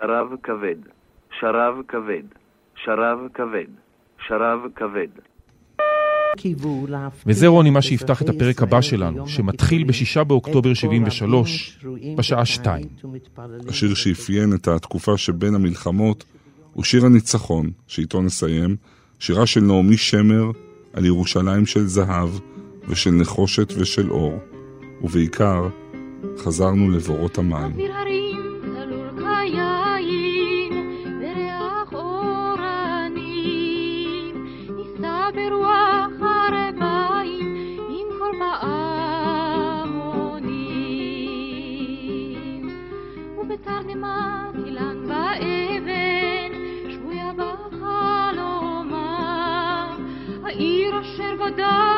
שרב 0.00 0.28
כבד, 0.42 0.76
שרב 1.40 1.74
כבד, 1.88 2.26
שרב 2.74 3.18
כבד, 3.34 3.70
שרב 4.18 4.60
כבד. 4.76 5.33
וזה 7.26 7.46
רוני 7.46 7.70
מה 7.70 7.82
שיפתח 7.82 8.22
את 8.22 8.28
הפרק 8.28 8.62
הבא 8.62 8.80
שלנו, 8.80 9.28
שמתחיל 9.28 9.84
הכיפורים, 9.88 10.06
ב-6 10.16 10.24
באוקטובר 10.24 10.70
עת 10.70 10.76
כה 10.76 10.80
73, 10.80 11.78
רבים 11.78 11.82
שרויים 11.82 12.16
בשעה 12.16 12.42
בתענית 12.42 12.60
2. 12.60 12.86
ומתפללים 13.04 13.68
השיר 13.68 13.94
שאפיין 13.94 14.54
את 14.54 14.68
התקופה 14.68 15.18
שבין 15.18 15.54
המלחמות 15.54 16.24
הוא 16.72 16.84
שיר 16.84 17.06
הניצחון, 17.06 17.70
שאיתו 17.86 18.22
נסיים, 18.22 18.76
שירה 19.18 19.46
של 19.46 19.60
נעמי 19.60 19.96
שמר 19.96 20.50
על 20.92 21.04
ירושלים 21.04 21.66
של 21.66 21.86
זהב 21.86 22.28
ושל 22.88 23.10
נחושת 23.10 23.72
ושל 23.78 24.10
אור, 24.10 24.38
ובעיקר 25.02 25.68
חזרנו 26.38 26.90
לבורות 26.90 27.38
המים. 27.38 27.76
העיר 50.44 51.00
אשר 51.00 51.34
בדד 51.44 51.93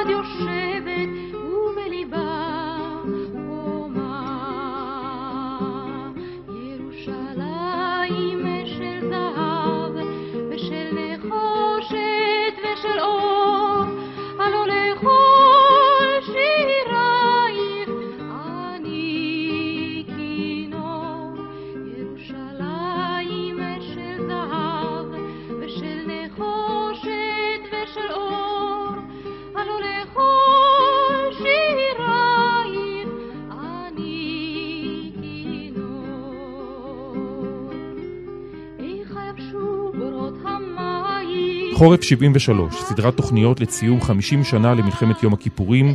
חורף 41.76 42.02
73, 42.02 42.74
סדרת 42.74 43.16
תוכניות 43.16 43.60
לציון 43.60 44.00
50 44.00 44.44
שנה 44.44 44.74
למלחמת 44.74 45.22
יום 45.22 45.32
הכיפורים, 45.32 45.94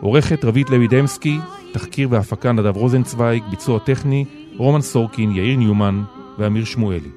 עורכת 0.00 0.44
רבית 0.44 0.70
לוי 0.70 0.88
דמסקי, 0.88 1.38
תחקיר 1.72 2.08
והפקה 2.10 2.52
נדב 2.52 2.76
רוזנצוויג, 2.76 3.42
ביצוע 3.50 3.78
טכני, 3.78 4.24
רומן 4.56 4.80
סורקין, 4.80 5.30
יאיר 5.30 5.56
ניומן 5.56 6.02
ואמיר 6.38 6.64
שמואלי. 6.64 7.10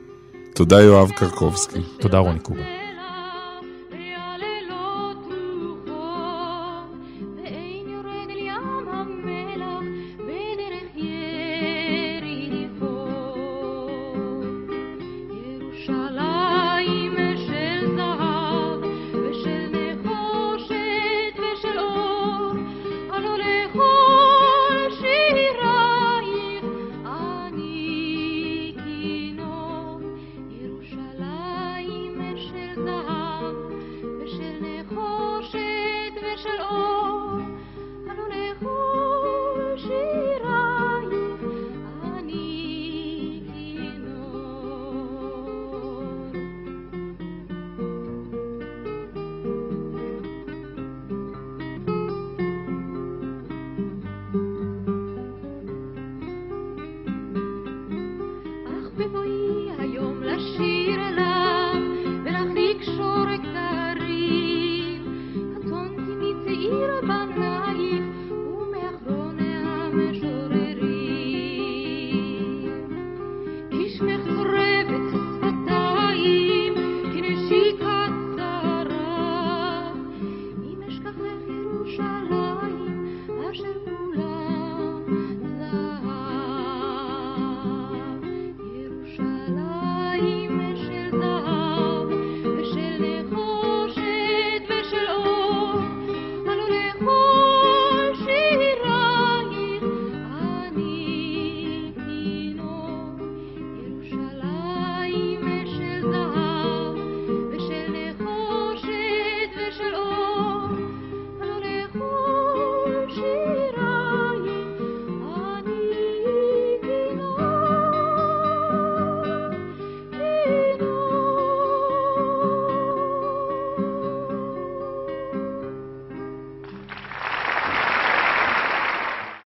תודה 0.55 0.81
יואב 0.81 1.11
קרקובסקי. 1.11 1.79
תודה 1.99 2.17
רוני 2.17 2.39
קובה. 2.39 2.72